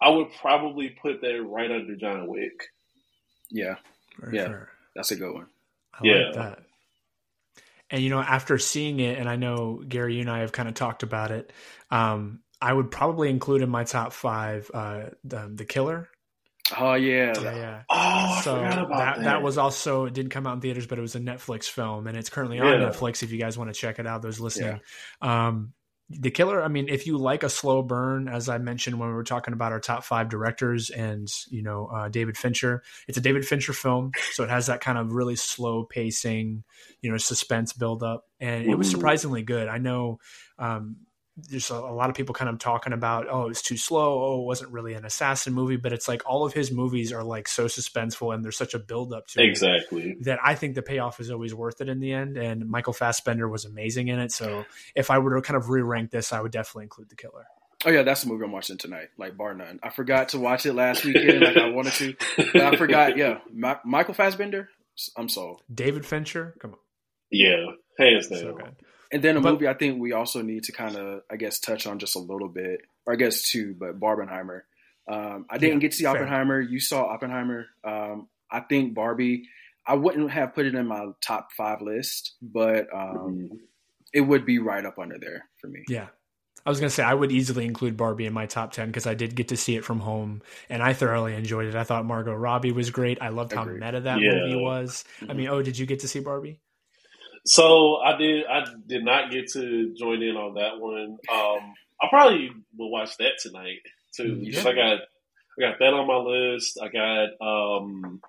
I 0.00 0.08
would 0.10 0.28
probably 0.40 0.90
put 0.90 1.20
that 1.22 1.42
right 1.42 1.70
under 1.70 1.96
John 1.96 2.26
Wick. 2.28 2.68
Yeah, 3.50 3.76
Very 4.18 4.36
Yeah. 4.36 4.44
fair. 4.46 4.68
that's 4.94 5.10
a 5.10 5.16
good 5.16 5.32
one. 5.32 5.46
I 5.94 6.06
Yeah. 6.06 6.14
like 6.26 6.34
that. 6.34 6.58
And 7.90 8.02
you 8.02 8.10
know, 8.10 8.20
after 8.20 8.58
seeing 8.58 8.98
it, 9.00 9.18
and 9.18 9.28
I 9.28 9.36
know 9.36 9.82
Gary, 9.86 10.14
you 10.14 10.20
and 10.22 10.30
I 10.30 10.40
have 10.40 10.52
kind 10.52 10.68
of 10.68 10.74
talked 10.74 11.02
about 11.02 11.30
it. 11.30 11.52
Um, 11.90 12.40
I 12.60 12.72
would 12.72 12.90
probably 12.90 13.28
include 13.30 13.62
in 13.62 13.68
my 13.68 13.84
top 13.84 14.12
five 14.12 14.70
uh, 14.72 15.10
the, 15.22 15.50
the 15.54 15.64
Killer. 15.64 16.08
Oh 16.78 16.94
yeah, 16.94 17.32
Yeah, 17.40 17.54
yeah. 17.56 17.82
Oh, 17.88 17.96
I 17.96 18.40
so 18.42 18.56
forgot 18.56 18.78
about 18.78 18.98
that, 18.98 19.16
that. 19.16 19.24
that 19.24 19.42
was 19.42 19.58
also 19.58 20.04
it 20.06 20.14
didn't 20.14 20.30
come 20.30 20.46
out 20.46 20.54
in 20.54 20.60
theaters, 20.60 20.86
but 20.86 20.98
it 20.98 21.02
was 21.02 21.14
a 21.14 21.20
Netflix 21.20 21.64
film, 21.64 22.06
and 22.06 22.16
it's 22.16 22.30
currently 22.30 22.58
on 22.60 22.80
Yeah. 22.80 22.88
Netflix. 22.88 23.22
If 23.22 23.32
you 23.32 23.38
guys 23.38 23.56
want 23.58 23.72
to 23.72 23.78
check 23.78 23.98
it 23.98 24.06
out, 24.06 24.22
those 24.22 24.40
listening. 24.40 24.80
Um, 25.20 25.72
the 26.10 26.30
Killer. 26.30 26.62
I 26.62 26.68
mean, 26.68 26.88
if 26.90 27.06
you 27.06 27.16
like 27.16 27.42
a 27.44 27.48
slow 27.48 27.82
burn, 27.82 28.28
as 28.28 28.50
I 28.50 28.58
mentioned 28.58 28.98
when 29.00 29.08
we 29.08 29.14
were 29.14 29.24
talking 29.24 29.54
about 29.54 29.72
our 29.72 29.80
top 29.80 30.04
five 30.04 30.28
directors, 30.28 30.90
and 30.90 31.26
you 31.48 31.62
know 31.62 31.86
uh, 31.86 32.08
David 32.08 32.36
Fincher, 32.36 32.82
it's 33.08 33.16
a 33.16 33.22
David 33.22 33.46
Fincher 33.46 33.72
film, 33.72 34.12
so 34.32 34.44
it 34.44 34.50
has 34.50 34.66
that 34.66 34.80
kind 34.82 34.98
of 34.98 35.12
really 35.12 35.36
slow 35.36 35.84
pacing, 35.84 36.62
you 37.00 37.10
know, 37.10 37.16
suspense 37.16 37.72
build 37.72 38.02
up, 38.02 38.24
and 38.38 38.66
it 38.66 38.76
was 38.76 38.90
surprisingly 38.90 39.42
good. 39.42 39.66
I 39.68 39.78
know. 39.78 40.18
Um, 40.58 40.96
there's 41.36 41.70
a, 41.70 41.74
a 41.74 41.92
lot 41.92 42.10
of 42.10 42.16
people 42.16 42.34
kind 42.34 42.48
of 42.48 42.58
talking 42.58 42.92
about, 42.92 43.26
oh, 43.28 43.46
it 43.46 43.48
was 43.48 43.62
too 43.62 43.76
slow. 43.76 44.22
Oh, 44.24 44.42
it 44.42 44.46
wasn't 44.46 44.70
really 44.70 44.94
an 44.94 45.04
assassin 45.04 45.52
movie, 45.52 45.76
but 45.76 45.92
it's 45.92 46.06
like 46.06 46.22
all 46.26 46.44
of 46.46 46.52
his 46.52 46.70
movies 46.70 47.12
are 47.12 47.24
like 47.24 47.48
so 47.48 47.64
suspenseful 47.66 48.32
and 48.34 48.44
there's 48.44 48.56
such 48.56 48.74
a 48.74 48.78
build 48.78 49.12
up 49.12 49.26
to 49.28 49.42
it 49.42 49.48
exactly. 49.48 50.16
that 50.20 50.38
I 50.44 50.54
think 50.54 50.74
the 50.76 50.82
payoff 50.82 51.18
is 51.18 51.30
always 51.30 51.52
worth 51.54 51.80
it 51.80 51.88
in 51.88 51.98
the 51.98 52.12
end. 52.12 52.36
And 52.36 52.68
Michael 52.68 52.92
Fassbender 52.92 53.48
was 53.48 53.64
amazing 53.64 54.08
in 54.08 54.18
it. 54.20 54.30
So 54.32 54.64
if 54.94 55.10
I 55.10 55.18
were 55.18 55.34
to 55.34 55.42
kind 55.42 55.56
of 55.56 55.70
re 55.70 55.82
rank 55.82 56.10
this, 56.10 56.32
I 56.32 56.40
would 56.40 56.52
definitely 56.52 56.84
include 56.84 57.08
The 57.10 57.16
Killer. 57.16 57.46
Oh 57.86 57.90
yeah, 57.90 58.02
that's 58.02 58.22
the 58.22 58.28
movie 58.28 58.44
I'm 58.44 58.52
watching 58.52 58.78
tonight. 58.78 59.08
Like 59.18 59.36
bar 59.36 59.52
none. 59.54 59.80
I 59.82 59.90
forgot 59.90 60.30
to 60.30 60.38
watch 60.38 60.64
it 60.64 60.72
last 60.72 61.04
weekend, 61.04 61.40
like 61.40 61.56
I 61.56 61.68
wanted 61.70 61.92
to, 61.94 62.14
but 62.54 62.62
I 62.62 62.76
forgot. 62.76 63.16
Yeah, 63.18 63.40
Ma- 63.52 63.80
Michael 63.84 64.14
Fassbender. 64.14 64.70
I'm 65.16 65.28
sold. 65.28 65.60
David 65.74 66.06
Fincher, 66.06 66.54
come 66.60 66.70
on, 66.72 66.78
Yeah, 67.30 67.66
hands 67.98 68.28
down. 68.28 68.38
so 68.38 68.54
good. 68.54 68.76
And 69.12 69.22
then 69.22 69.36
a 69.36 69.40
But- 69.40 69.52
movie 69.52 69.68
I 69.68 69.74
think 69.74 70.00
we 70.00 70.12
also 70.12 70.42
need 70.42 70.64
to 70.64 70.72
kind 70.72 70.96
of, 70.96 71.22
I 71.30 71.36
guess, 71.36 71.58
touch 71.60 71.86
on 71.86 71.98
just 71.98 72.16
a 72.16 72.20
little 72.20 72.48
bit, 72.48 72.80
or 73.06 73.12
I 73.12 73.16
guess 73.16 73.42
two, 73.50 73.74
but 73.78 73.98
Barbenheimer. 74.00 74.62
Um, 75.08 75.46
I 75.50 75.58
didn't 75.58 75.76
Yeah, 75.76 75.80
get 75.80 75.90
to 75.92 75.96
see 75.98 76.04
fair. 76.04 76.16
Oppenheimer. 76.16 76.60
You 76.60 76.80
saw 76.80 77.04
Oppenheimer. 77.04 77.66
Um, 77.84 78.28
I 78.50 78.60
think 78.60 78.94
Barbie. 78.94 79.48
I 79.86 79.94
wouldn't 79.96 80.30
have 80.30 80.54
put 80.54 80.64
it 80.64 80.74
in 80.74 80.86
my 80.86 81.08
top 81.20 81.52
five 81.52 81.82
list, 81.82 82.36
but 82.40 82.86
um, 82.94 83.50
Mhm. 83.52 83.58
it 84.14 84.22
would 84.22 84.46
be 84.46 84.58
right 84.58 84.84
up 84.84 84.98
under 84.98 85.18
there 85.18 85.48
for 85.60 85.66
me. 85.68 85.84
Yeah. 85.88 86.08
I 86.64 86.70
was 86.70 86.80
gonna 86.80 86.88
say 86.88 87.02
I 87.02 87.12
would 87.12 87.30
easily 87.30 87.66
include 87.66 87.94
Barbie 87.98 88.24
in 88.24 88.32
my 88.32 88.46
top 88.46 88.72
ten 88.72 88.86
because 88.88 89.06
I 89.06 89.12
did 89.12 89.34
get 89.34 89.48
to 89.48 89.56
see 89.58 89.76
it 89.76 89.84
from 89.84 90.00
home 90.00 90.40
and 90.70 90.82
I 90.82 90.94
thoroughly 90.94 91.34
enjoyed 91.34 91.66
it. 91.66 91.74
I 91.74 91.84
thought 91.84 92.06
Margot 92.06 92.32
Robbie 92.34 92.72
was 92.72 92.88
great. 92.88 93.18
I 93.20 93.28
loved 93.28 93.52
how 93.52 93.64
Agreed. 93.64 93.80
meta 93.80 94.00
that 94.00 94.18
Yeah. 94.22 94.30
movie 94.32 94.56
was. 94.56 95.04
I 95.28 95.34
mean, 95.34 95.48
oh, 95.48 95.60
did 95.60 95.76
you 95.78 95.84
get 95.84 95.98
to 96.00 96.08
see 96.08 96.20
Barbie? 96.20 96.60
So 97.46 97.96
I 97.96 98.16
did. 98.16 98.46
I 98.46 98.64
did 98.86 99.04
not 99.04 99.30
get 99.30 99.48
to 99.52 99.94
join 99.98 100.22
in 100.22 100.36
on 100.36 100.54
that 100.54 100.80
one. 100.80 101.18
Um, 101.32 101.74
I 102.00 102.08
probably 102.08 102.50
will 102.76 102.90
watch 102.90 103.16
that 103.18 103.32
tonight 103.40 103.80
too. 104.16 104.38
Yeah. 104.40 104.60
I 104.60 104.72
got 104.72 104.98
I 105.58 105.60
got 105.60 105.78
that 105.78 105.94
on 105.94 106.06
my 106.06 106.16
list. 106.16 106.78
I 106.82 106.88
got. 106.88 107.28
Um, 107.40 108.20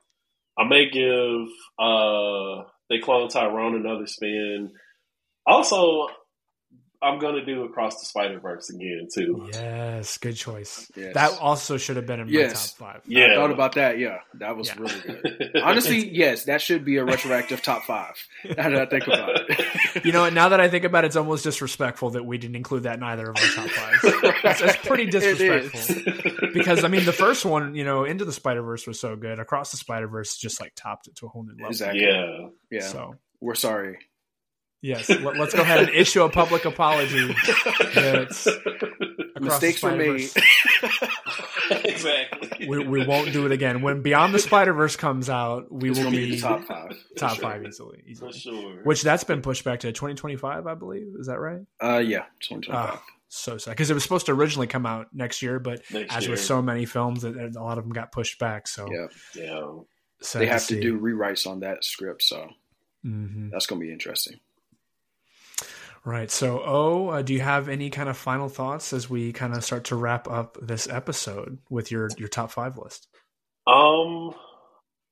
I 0.57 0.63
may 0.65 0.89
give 0.89 1.47
uh, 1.79 2.63
they 2.89 2.99
clone 2.99 3.29
Tyrone 3.29 3.75
another 3.75 4.07
spin. 4.07 4.71
Also, 5.45 6.07
I'm 7.05 7.19
gonna 7.19 7.45
do 7.45 7.63
Across 7.63 7.99
the 7.99 8.05
Spider 8.05 8.39
Verse 8.39 8.69
again 8.69 9.07
too. 9.13 9.49
Yes, 9.53 10.17
good 10.17 10.35
choice. 10.35 10.89
Yes. 10.95 11.13
That 11.13 11.37
also 11.39 11.77
should 11.77 11.95
have 11.97 12.05
been 12.05 12.19
in 12.19 12.31
my 12.31 12.43
top 12.47 12.57
five. 12.77 13.01
Yeah, 13.05 13.27
I 13.31 13.35
thought 13.35 13.51
about 13.51 13.73
that. 13.75 13.99
Yeah, 13.99 14.17
that 14.35 14.57
was 14.57 14.67
Yeah. 14.69 14.75
really 14.79 14.99
good. 15.01 15.51
Honestly, 15.63 16.09
yes, 16.13 16.45
that 16.45 16.61
should 16.61 16.83
be 16.83 16.97
a 16.97 17.05
retroactive 17.05 17.61
top 17.61 17.83
five. 17.83 18.15
Now 18.57 18.69
that 18.69 18.75
I 18.75 18.85
think 18.85 19.07
about 19.07 19.29
it. 19.49 19.65
You 20.05 20.11
know, 20.11 20.29
now 20.29 20.49
that 20.49 20.59
I 20.59 20.67
think 20.69 20.83
about 20.83 21.03
it, 21.03 21.07
it's 21.07 21.15
almost 21.15 21.43
disrespectful 21.45 22.11
that 22.11 22.25
we 22.25 22.37
didn't 22.37 22.55
include 22.57 22.83
that 22.83 22.97
in 22.97 23.03
either 23.03 23.29
of 23.29 23.35
our 23.37 23.43
top 23.55 23.69
fives. 23.69 24.21
That's, 24.43 24.61
that's 24.61 24.77
pretty 24.87 25.03
It 25.03 25.11
disrespectful. 25.11 26.51
because 26.53 26.83
I 26.83 26.89
mean, 26.89 27.05
the 27.05 27.13
first 27.13 27.45
one, 27.45 27.75
you 27.75 27.83
know, 27.85 28.03
Into 28.03 28.25
the 28.25 28.33
Spider 28.33 28.61
Verse 28.61 28.85
was 28.85 28.99
so 28.99 29.15
good. 29.15 29.39
Across 29.39 29.71
the 29.71 29.77
Spider 29.77 30.07
Verse 30.07 30.35
just 30.37 30.59
like 30.59 30.73
topped 30.75 31.07
it 31.07 31.15
to 31.17 31.27
a 31.27 31.29
whole 31.29 31.43
new 31.43 31.53
level. 31.53 31.67
Exactly. 31.67 32.03
yeah. 32.03 32.47
Yeah, 32.69 32.81
So 32.81 33.15
we're 33.39 33.55
sorry. 33.55 33.99
Yes, 34.85 35.09
let, 35.09 35.39
us 35.39 35.53
go 35.53 35.61
ahead 35.61 35.79
and 35.79 35.89
issue 35.89 36.23
a 36.23 36.29
public 36.29 36.65
apology. 36.65 37.33
That's 37.93 38.47
Mistakes 39.39 39.81
the 39.81 39.87
were 39.87 39.95
made. 39.95 40.29
Exactly. 41.71 42.67
We, 42.67 42.85
we 42.85 43.05
won't 43.05 43.33
do 43.33 43.45
it 43.47 43.51
again. 43.51 43.81
When 43.81 44.01
Beyond 44.01 44.33
the 44.35 44.39
Spider 44.39 44.73
Verse 44.73 44.95
comes 44.95 45.29
out, 45.29 45.71
we 45.71 45.89
It's 45.89 45.99
will 45.99 46.11
be 46.11 46.31
be 46.31 46.39
top 46.39 46.63
five. 46.65 46.89
for 46.95 47.15
top 47.17 47.31
sure. 47.35 47.41
five 47.41 47.65
easily. 47.65 47.97
For 48.19 48.29
easily. 48.29 48.33
sure. 48.39 48.83
Which 48.83 49.01
that's 49.01 49.23
been 49.23 49.41
pushed 49.41 49.63
back 49.63 49.79
to 49.79 49.91
2025, 49.91 50.67
I 50.67 50.73
believe. 50.75 51.07
Is 51.19 51.25
that 51.27 51.39
right? 51.39 51.61
Uh, 51.83 51.97
yeah, 51.97 52.25
2025. 52.41 52.75
Ah, 52.75 53.03
so 53.29 53.57
sad 53.57 53.71
because 53.71 53.89
it 53.89 53.95
was 53.95 54.03
supposed 54.03 54.27
to 54.27 54.33
originally 54.33 54.67
come 54.67 54.85
out 54.85 55.07
next 55.13 55.41
year, 55.41 55.59
but 55.59 55.81
Next 55.91 56.15
as 56.15 56.23
year. 56.25 56.31
with 56.31 56.41
so 56.41 56.61
many 56.61 56.85
films, 56.85 57.23
that 57.23 57.35
a 57.35 57.63
lot 57.63 57.77
of 57.79 57.83
them 57.83 57.93
got 57.93 58.11
pushed 58.11 58.37
back. 58.37 58.67
So 58.67 58.87
yeah, 58.91 59.07
yeah. 59.33 59.71
sad 60.21 60.41
they 60.41 60.45
have 60.47 60.61
to 60.67 60.75
see. 60.75 60.79
do 60.81 60.99
rewrites 60.99 61.47
on 61.47 61.61
that 61.61 61.83
script, 61.83 62.21
so 62.21 62.47
Mhm. 63.05 63.49
that's 63.51 63.65
gonna 63.65 63.81
be 63.81 63.91
interesting. 63.91 64.39
Right. 66.05 66.29
So, 66.29 66.61
oh, 66.63 67.07
uh, 67.09 67.21
do 67.23 67.33
you 67.33 67.41
have 67.41 67.67
any 67.67 67.89
kind 67.89 68.09
of 68.09 68.15
final 68.15 68.47
thoughts 68.47 68.93
as 68.93 69.09
we 69.09 69.33
kind 69.33 69.55
of 69.55 69.63
start 69.65 69.85
to 69.85 69.95
wrap 69.95 70.29
up 70.29 70.55
this 70.61 70.87
episode 70.87 71.57
with 71.69 71.91
your 71.91 72.09
your 72.17 72.27
top 72.29 72.51
five 72.51 72.77
list? 72.77 73.07
Um, 73.65 74.35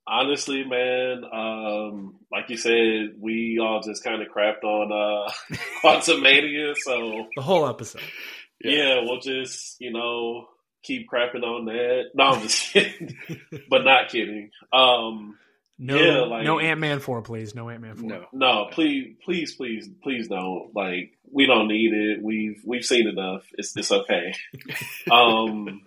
honestly, 0.06 0.64
man, 0.64 1.24
um, 1.34 2.20
like 2.32 2.50
you 2.50 2.58
said, 2.58 3.16
we 3.20 3.58
all 3.60 3.82
just 3.82 4.04
kind 4.04 4.22
of 4.22 4.28
crapped 4.28 4.64
on 4.64 4.92
uh, 4.92 5.32
Quantumania, 5.84 6.76
so 6.78 7.26
The 7.36 7.42
whole 7.42 7.68
episode. 7.68 8.04
yeah. 8.64 9.02
we'll 9.04 9.20
just 9.20 9.78
you 9.80 9.92
know 9.92 10.46
keep 10.84 11.10
crapping 11.10 11.44
on 11.44 11.66
that. 11.66 12.12
No, 12.14 12.24
I'm 12.26 12.42
just 12.44 12.72
kidding, 12.72 13.16
but 13.70 13.84
not 13.84 14.10
kidding. 14.10 14.52
Um, 14.72 15.40
No, 15.84 15.98
Yeah, 15.98 16.22
like- 16.22 16.46
no 16.46 16.60
Ant 16.60 16.80
Man 16.80 17.00
four, 17.00 17.22
please. 17.22 17.54
No 17.54 17.70
Ant 17.70 17.82
Man 17.82 17.96
four. 17.98 18.08
No, 18.10 18.26
no, 18.32 18.68
please, 18.72 19.18
please, 19.26 19.54
please, 19.54 19.90
please 20.02 20.30
don't. 20.30 20.74
Like, 20.74 21.18
we 21.30 21.46
don't 21.46 21.68
need 21.68 21.94
it. 21.94 22.24
We've 22.24 22.62
we've 22.66 22.86
seen 22.86 23.06
enough. 23.06 23.44
It's 23.58 23.76
it's 23.76 23.92
okay. 23.92 24.34
um, 25.12 25.82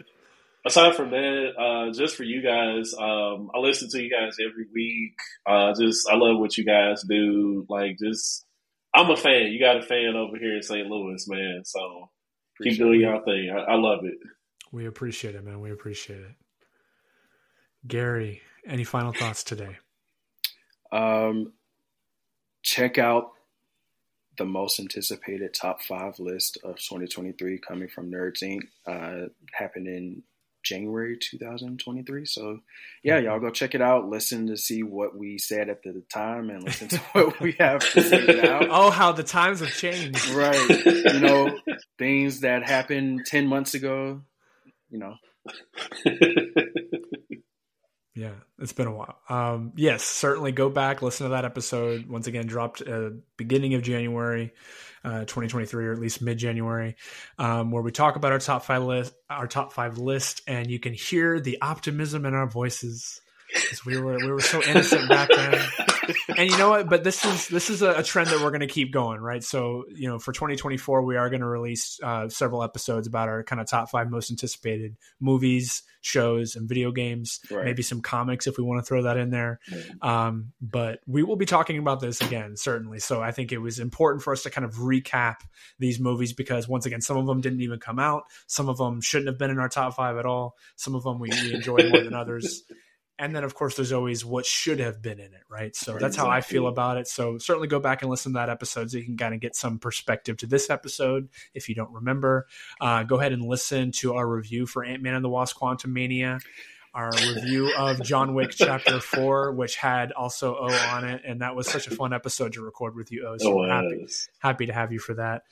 aside 0.66 0.96
from 0.96 1.12
that, 1.12 1.52
uh, 1.58 1.92
just 1.94 2.14
for 2.14 2.24
you 2.24 2.42
guys, 2.42 2.92
um, 2.92 3.50
I 3.54 3.58
listen 3.58 3.88
to 3.88 4.02
you 4.02 4.10
guys 4.10 4.36
every 4.38 4.66
week. 4.70 5.14
Uh, 5.46 5.72
just 5.72 6.06
I 6.10 6.16
love 6.16 6.38
what 6.38 6.58
you 6.58 6.64
guys 6.66 7.02
do. 7.02 7.64
Like, 7.70 7.98
just 7.98 8.44
I'm 8.94 9.10
a 9.10 9.16
fan. 9.16 9.46
You 9.50 9.58
got 9.58 9.78
a 9.78 9.82
fan 9.82 10.14
over 10.14 10.36
here 10.36 10.56
in 10.56 10.62
St. 10.62 10.86
Louis, 10.88 11.26
man. 11.26 11.62
So 11.64 12.10
keep 12.62 12.76
doing 12.76 13.00
your 13.00 13.24
thing. 13.24 13.50
I, 13.50 13.72
I 13.72 13.74
love 13.76 14.00
it. 14.04 14.18
We 14.72 14.84
appreciate 14.84 15.36
it, 15.36 15.42
man. 15.42 15.60
We 15.60 15.70
appreciate 15.70 16.20
it. 16.20 16.34
Gary, 17.86 18.42
any 18.66 18.84
final 18.84 19.12
thoughts 19.14 19.42
today? 19.42 19.78
Um, 20.92 21.52
check 22.62 22.98
out 22.98 23.32
the 24.38 24.44
most 24.44 24.78
anticipated 24.78 25.54
top 25.54 25.82
five 25.82 26.18
list 26.18 26.58
of 26.62 26.76
2023 26.76 27.58
coming 27.58 27.88
from 27.88 28.10
Nerds 28.10 28.42
Inc. 28.42 28.60
Uh, 28.86 29.28
happened 29.52 29.88
in 29.88 30.22
January 30.62 31.16
2023. 31.16 32.26
So, 32.26 32.58
yeah, 33.02 33.18
y'all 33.18 33.38
go 33.38 33.50
check 33.50 33.74
it 33.74 33.80
out. 33.80 34.08
Listen 34.08 34.48
to 34.48 34.56
see 34.56 34.82
what 34.82 35.16
we 35.16 35.38
said 35.38 35.68
at 35.68 35.82
the 35.82 36.02
time 36.12 36.50
and 36.50 36.62
listen 36.62 36.88
to 36.88 36.98
what 37.12 37.40
we 37.40 37.52
have 37.58 37.80
to 37.92 38.02
say 38.02 38.40
now. 38.42 38.60
Oh, 38.68 38.90
how 38.90 39.12
the 39.12 39.22
times 39.22 39.60
have 39.60 39.72
changed. 39.72 40.28
Right. 40.30 40.84
You 40.84 41.20
know, 41.20 41.58
things 41.98 42.40
that 42.40 42.68
happened 42.68 43.26
10 43.26 43.46
months 43.46 43.74
ago, 43.74 44.20
you 44.90 44.98
know, 44.98 45.14
Yeah, 48.16 48.32
it's 48.58 48.72
been 48.72 48.86
a 48.86 48.94
while. 48.94 49.18
Um, 49.28 49.72
yes, 49.76 50.02
certainly 50.02 50.52
go 50.52 50.70
back, 50.70 51.02
listen 51.02 51.24
to 51.26 51.30
that 51.30 51.44
episode. 51.44 52.06
Once 52.06 52.26
again, 52.26 52.46
dropped 52.46 52.82
uh, 52.82 53.10
beginning 53.36 53.74
of 53.74 53.82
January, 53.82 54.52
uh, 55.04 55.20
2023, 55.20 55.86
or 55.86 55.92
at 55.92 55.98
least 55.98 56.22
mid 56.22 56.38
January, 56.38 56.96
um, 57.38 57.70
where 57.70 57.82
we 57.82 57.92
talk 57.92 58.16
about 58.16 58.32
our 58.32 58.38
top 58.38 58.64
five 58.64 58.82
list, 58.82 59.14
our 59.28 59.46
top 59.46 59.72
five 59.72 59.98
list, 59.98 60.40
and 60.46 60.70
you 60.70 60.78
can 60.78 60.94
hear 60.94 61.38
the 61.38 61.58
optimism 61.60 62.24
in 62.24 62.34
our 62.34 62.46
voices 62.46 63.20
we 63.84 63.98
were 63.98 64.16
we 64.16 64.30
were 64.30 64.40
so 64.40 64.62
innocent 64.62 65.08
back 65.08 65.28
then. 65.34 65.60
And 66.36 66.50
you 66.50 66.56
know 66.58 66.70
what? 66.70 66.88
But 66.88 67.04
this 67.04 67.24
is 67.24 67.48
this 67.48 67.70
is 67.70 67.82
a, 67.82 67.92
a 67.98 68.02
trend 68.02 68.28
that 68.28 68.40
we're 68.40 68.50
going 68.50 68.60
to 68.60 68.66
keep 68.66 68.92
going, 68.92 69.20
right? 69.20 69.42
So 69.42 69.84
you 69.94 70.08
know, 70.08 70.18
for 70.18 70.32
2024, 70.32 71.02
we 71.02 71.16
are 71.16 71.28
going 71.30 71.40
to 71.40 71.46
release 71.46 71.98
uh, 72.02 72.28
several 72.28 72.62
episodes 72.62 73.06
about 73.06 73.28
our 73.28 73.42
kind 73.42 73.60
of 73.60 73.66
top 73.66 73.90
five 73.90 74.10
most 74.10 74.30
anticipated 74.30 74.96
movies, 75.20 75.82
shows, 76.00 76.56
and 76.56 76.68
video 76.68 76.92
games. 76.92 77.40
Right. 77.50 77.64
Maybe 77.64 77.82
some 77.82 78.00
comics 78.00 78.46
if 78.46 78.58
we 78.58 78.64
want 78.64 78.84
to 78.84 78.86
throw 78.86 79.02
that 79.02 79.16
in 79.16 79.30
there. 79.30 79.60
Um, 80.02 80.52
but 80.60 81.00
we 81.06 81.22
will 81.22 81.36
be 81.36 81.46
talking 81.46 81.78
about 81.78 82.00
this 82.00 82.20
again, 82.20 82.56
certainly. 82.56 82.98
So 82.98 83.22
I 83.22 83.32
think 83.32 83.52
it 83.52 83.58
was 83.58 83.78
important 83.78 84.22
for 84.22 84.32
us 84.32 84.42
to 84.44 84.50
kind 84.50 84.64
of 84.64 84.74
recap 84.74 85.36
these 85.78 85.98
movies 85.98 86.32
because 86.32 86.68
once 86.68 86.86
again, 86.86 87.00
some 87.00 87.16
of 87.16 87.26
them 87.26 87.40
didn't 87.40 87.60
even 87.60 87.78
come 87.78 87.98
out. 87.98 88.24
Some 88.46 88.68
of 88.68 88.78
them 88.78 89.00
shouldn't 89.00 89.28
have 89.28 89.38
been 89.38 89.50
in 89.50 89.58
our 89.58 89.68
top 89.68 89.94
five 89.94 90.16
at 90.16 90.26
all. 90.26 90.56
Some 90.76 90.94
of 90.94 91.02
them 91.02 91.18
we, 91.18 91.30
we 91.30 91.54
enjoyed 91.54 91.90
more 91.90 92.02
than 92.02 92.14
others. 92.14 92.62
And 93.18 93.34
then, 93.34 93.44
of 93.44 93.54
course, 93.54 93.76
there's 93.76 93.92
always 93.92 94.24
what 94.24 94.44
should 94.44 94.78
have 94.78 95.00
been 95.00 95.18
in 95.18 95.32
it, 95.32 95.42
right? 95.48 95.74
So 95.74 95.96
that's 95.98 96.16
how 96.16 96.28
I 96.28 96.42
feel 96.42 96.66
about 96.66 96.98
it. 96.98 97.08
So 97.08 97.38
certainly 97.38 97.66
go 97.66 97.80
back 97.80 98.02
and 98.02 98.10
listen 98.10 98.32
to 98.32 98.38
that 98.38 98.50
episode 98.50 98.90
so 98.90 98.98
you 98.98 99.04
can 99.04 99.16
kind 99.16 99.32
of 99.32 99.40
get 99.40 99.56
some 99.56 99.78
perspective 99.78 100.36
to 100.38 100.46
this 100.46 100.68
episode 100.68 101.30
if 101.54 101.68
you 101.68 101.74
don't 101.74 101.92
remember. 101.92 102.46
Uh, 102.78 103.04
go 103.04 103.18
ahead 103.18 103.32
and 103.32 103.42
listen 103.42 103.90
to 103.92 104.14
our 104.14 104.28
review 104.28 104.66
for 104.66 104.84
Ant 104.84 105.02
Man 105.02 105.14
and 105.14 105.24
the 105.24 105.30
Wasp 105.30 105.56
Quantumania, 105.56 106.42
our 106.96 107.10
review 107.34 107.70
of 107.76 108.02
John 108.02 108.34
Wick 108.34 108.50
Chapter 108.52 108.98
4, 109.00 109.52
which 109.52 109.76
had 109.76 110.10
also 110.12 110.56
O 110.56 110.66
on 110.92 111.04
it. 111.04 111.22
And 111.26 111.42
that 111.42 111.54
was 111.54 111.68
such 111.68 111.86
a 111.86 111.90
fun 111.94 112.12
episode 112.12 112.54
to 112.54 112.62
record 112.62 112.96
with 112.96 113.12
you, 113.12 113.26
O. 113.26 113.36
So 113.38 113.62
Oh, 113.62 113.68
happy, 113.68 114.06
happy 114.38 114.66
to 114.66 114.72
have 114.72 114.92
you 114.92 114.98
for 114.98 115.14
that. 115.14 115.42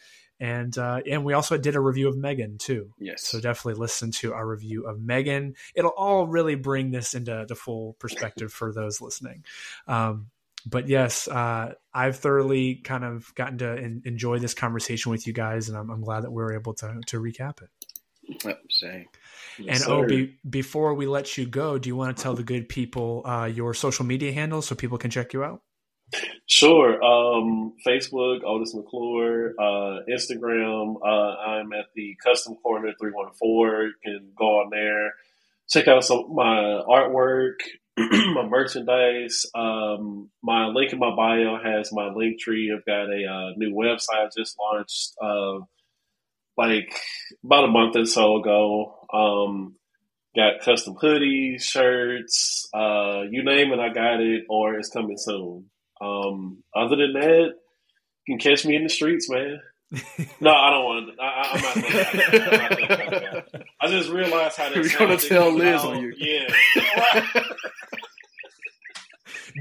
And 0.40 0.76
uh, 0.76 1.00
and 1.08 1.24
we 1.24 1.32
also 1.32 1.56
did 1.56 1.76
a 1.76 1.80
review 1.80 2.08
of 2.08 2.16
Megan 2.16 2.58
too. 2.58 2.92
yes. 2.98 3.22
So 3.24 3.38
definitely 3.40 3.80
listen 3.80 4.10
to 4.12 4.34
our 4.34 4.44
review 4.44 4.84
of 4.88 5.00
Megan. 5.00 5.54
It'll 5.76 5.92
all 5.96 6.26
really 6.26 6.56
bring 6.56 6.90
this 6.90 7.14
into 7.14 7.44
the 7.48 7.54
full 7.54 7.92
perspective 8.00 8.52
for 8.52 8.72
those 8.72 9.00
listening. 9.00 9.44
Um, 9.86 10.30
but 10.66 10.88
yes, 10.88 11.28
uh, 11.28 11.74
I've 11.92 12.16
thoroughly 12.16 12.76
kind 12.76 13.04
of 13.04 13.32
gotten 13.34 13.58
to 13.58 13.68
en- 13.78 14.02
enjoy 14.06 14.38
this 14.40 14.54
conversation 14.54 15.12
with 15.12 15.26
you 15.26 15.32
guys, 15.34 15.68
and 15.68 15.78
I'm, 15.78 15.88
I'm 15.90 16.00
glad 16.00 16.24
that 16.24 16.30
we 16.32 16.42
were 16.42 16.54
able 16.54 16.74
to 16.74 17.00
to 17.08 17.20
recap 17.20 17.62
it. 17.62 17.68
Yep, 18.44 18.62
same. 18.70 19.06
Yes, 19.58 19.82
and 19.82 19.92
oh, 19.92 20.02
sir. 20.02 20.08
be, 20.08 20.36
before 20.48 20.94
we 20.94 21.06
let 21.06 21.38
you 21.38 21.46
go, 21.46 21.78
do 21.78 21.88
you 21.88 21.96
want 21.96 22.16
to 22.16 22.22
tell 22.22 22.34
the 22.34 22.42
good 22.42 22.68
people 22.68 23.22
uh, 23.24 23.46
your 23.46 23.74
social 23.74 24.04
media 24.04 24.32
handles 24.32 24.66
so 24.66 24.74
people 24.74 24.98
can 24.98 25.10
check 25.10 25.32
you 25.32 25.44
out? 25.44 25.62
Sure. 26.46 27.02
Um, 27.02 27.74
Facebook, 27.86 28.44
Otis 28.44 28.74
McClure. 28.74 29.54
Uh, 29.58 30.00
Instagram, 30.10 30.96
uh, 31.02 31.36
I'm 31.50 31.72
at 31.72 31.86
the 31.94 32.16
Custom 32.22 32.56
Corner 32.56 32.92
314. 33.00 33.86
You 33.86 33.92
can 34.02 34.32
go 34.36 34.60
on 34.60 34.70
there, 34.70 35.12
check 35.68 35.88
out 35.88 36.04
some 36.04 36.18
of 36.18 36.30
my 36.30 36.82
artwork, 36.86 37.54
my 37.96 38.46
merchandise. 38.46 39.46
Um, 39.54 40.30
my 40.42 40.66
link 40.66 40.92
in 40.92 40.98
my 40.98 41.14
bio 41.16 41.58
has 41.62 41.92
my 41.92 42.10
Linktree. 42.10 42.74
I've 42.76 42.84
got 42.84 43.10
a 43.10 43.26
uh, 43.26 43.50
new 43.56 43.74
website 43.74 44.26
I 44.26 44.28
just 44.36 44.56
launched, 44.58 45.14
uh, 45.22 45.64
like 46.56 46.92
about 47.44 47.64
a 47.64 47.68
month 47.68 47.96
or 47.96 48.06
so 48.06 48.36
ago. 48.36 48.94
Um, 49.12 49.76
got 50.34 50.60
custom 50.64 50.94
hoodies, 50.94 51.62
shirts, 51.62 52.68
uh, 52.74 53.22
you 53.30 53.44
name 53.44 53.72
it, 53.72 53.78
I 53.78 53.92
got 53.92 54.20
it, 54.20 54.44
or 54.48 54.74
it's 54.74 54.90
coming 54.90 55.16
soon. 55.16 55.70
Um, 56.00 56.64
other 56.74 56.96
than 56.96 57.12
that, 57.14 57.52
you 58.26 58.36
can 58.36 58.38
catch 58.38 58.64
me 58.66 58.76
in 58.76 58.82
the 58.82 58.88
streets, 58.88 59.30
man. 59.30 59.60
no, 60.40 60.50
I 60.50 60.70
don't 60.70 60.84
want. 60.84 61.16
To, 61.16 61.22
I, 61.22 61.50
I'm 61.52 61.62
not. 61.62 61.74
That. 62.90 63.64
I 63.80 63.88
just 63.88 64.10
realized 64.10 64.56
how 64.56 64.70
that. 64.70 64.76
We're 64.76 64.98
gonna 64.98 65.18
tell 65.18 65.52
Liz 65.52 65.82
how, 65.82 65.90
on 65.90 66.00
you. 66.00 66.12
Yeah. 66.16 67.22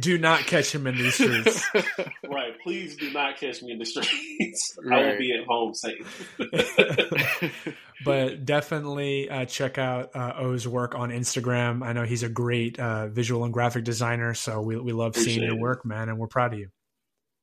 do 0.01 0.17
not 0.17 0.39
catch 0.41 0.73
him 0.73 0.87
in 0.87 0.95
these 0.95 1.13
streets. 1.13 1.69
right. 2.34 2.59
Please 2.61 2.95
do 2.95 3.11
not 3.11 3.38
catch 3.38 3.61
me 3.61 3.71
in 3.71 3.79
the 3.79 3.86
streets. 3.86 4.77
I 4.91 4.99
will 4.99 5.17
be 5.17 5.34
at 5.38 5.45
home 5.45 5.73
safe. 5.73 6.38
but 8.05 8.45
definitely 8.45 9.29
uh, 9.29 9.45
check 9.45 9.77
out 9.77 10.15
uh, 10.15 10.34
O's 10.38 10.67
work 10.67 10.95
on 10.95 11.09
Instagram. 11.09 11.86
I 11.86 11.93
know 11.93 12.03
he's 12.03 12.23
a 12.23 12.29
great 12.29 12.79
uh, 12.79 13.07
visual 13.07 13.43
and 13.43 13.53
graphic 13.53 13.84
designer, 13.84 14.34
so 14.34 14.61
we, 14.61 14.77
we 14.77 14.91
love 14.91 15.15
seeing 15.15 15.43
your 15.43 15.57
work, 15.57 15.86
man, 15.86 16.09
and 16.09 16.17
we're 16.17 16.27
proud 16.27 16.53
of 16.53 16.59
you. 16.59 16.69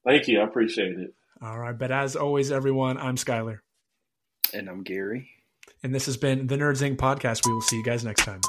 Thank 0.06 0.28
you. 0.28 0.40
I 0.40 0.44
appreciate 0.44 0.98
it. 0.98 1.14
All 1.42 1.58
right, 1.58 1.78
but 1.78 1.90
as 1.90 2.16
always, 2.16 2.50
everyone, 2.52 2.98
I'm 2.98 3.16
Skyler, 3.16 3.58
and 4.52 4.68
I'm 4.68 4.82
Gary. 4.82 5.30
and 5.82 5.94
this 5.94 6.06
has 6.06 6.16
been 6.18 6.46
the 6.46 6.56
Nerds 6.56 6.82
Inc. 6.86 6.96
podcast. 6.96 7.46
We 7.46 7.54
will 7.54 7.62
see 7.62 7.76
you 7.76 7.84
guys 7.84 8.04
next 8.04 8.24
time. 8.24 8.40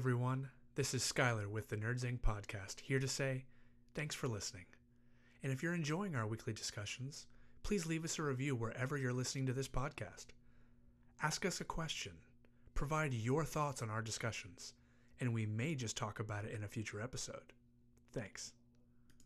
Everyone, 0.00 0.48
this 0.76 0.94
is 0.94 1.02
Skyler 1.02 1.46
with 1.46 1.68
the 1.68 1.76
Nerds 1.76 2.06
Inc. 2.06 2.20
podcast, 2.20 2.80
here 2.80 2.98
to 2.98 3.06
say 3.06 3.44
thanks 3.94 4.14
for 4.14 4.28
listening. 4.28 4.64
And 5.42 5.52
if 5.52 5.62
you're 5.62 5.74
enjoying 5.74 6.16
our 6.16 6.26
weekly 6.26 6.54
discussions, 6.54 7.26
please 7.62 7.84
leave 7.84 8.02
us 8.02 8.18
a 8.18 8.22
review 8.22 8.56
wherever 8.56 8.96
you're 8.96 9.12
listening 9.12 9.44
to 9.44 9.52
this 9.52 9.68
podcast. 9.68 10.28
Ask 11.22 11.44
us 11.44 11.60
a 11.60 11.64
question, 11.64 12.12
provide 12.72 13.12
your 13.12 13.44
thoughts 13.44 13.82
on 13.82 13.90
our 13.90 14.00
discussions, 14.00 14.72
and 15.20 15.34
we 15.34 15.44
may 15.44 15.74
just 15.74 15.98
talk 15.98 16.18
about 16.18 16.46
it 16.46 16.54
in 16.54 16.64
a 16.64 16.68
future 16.68 17.02
episode. 17.02 17.52
Thanks. 18.10 18.54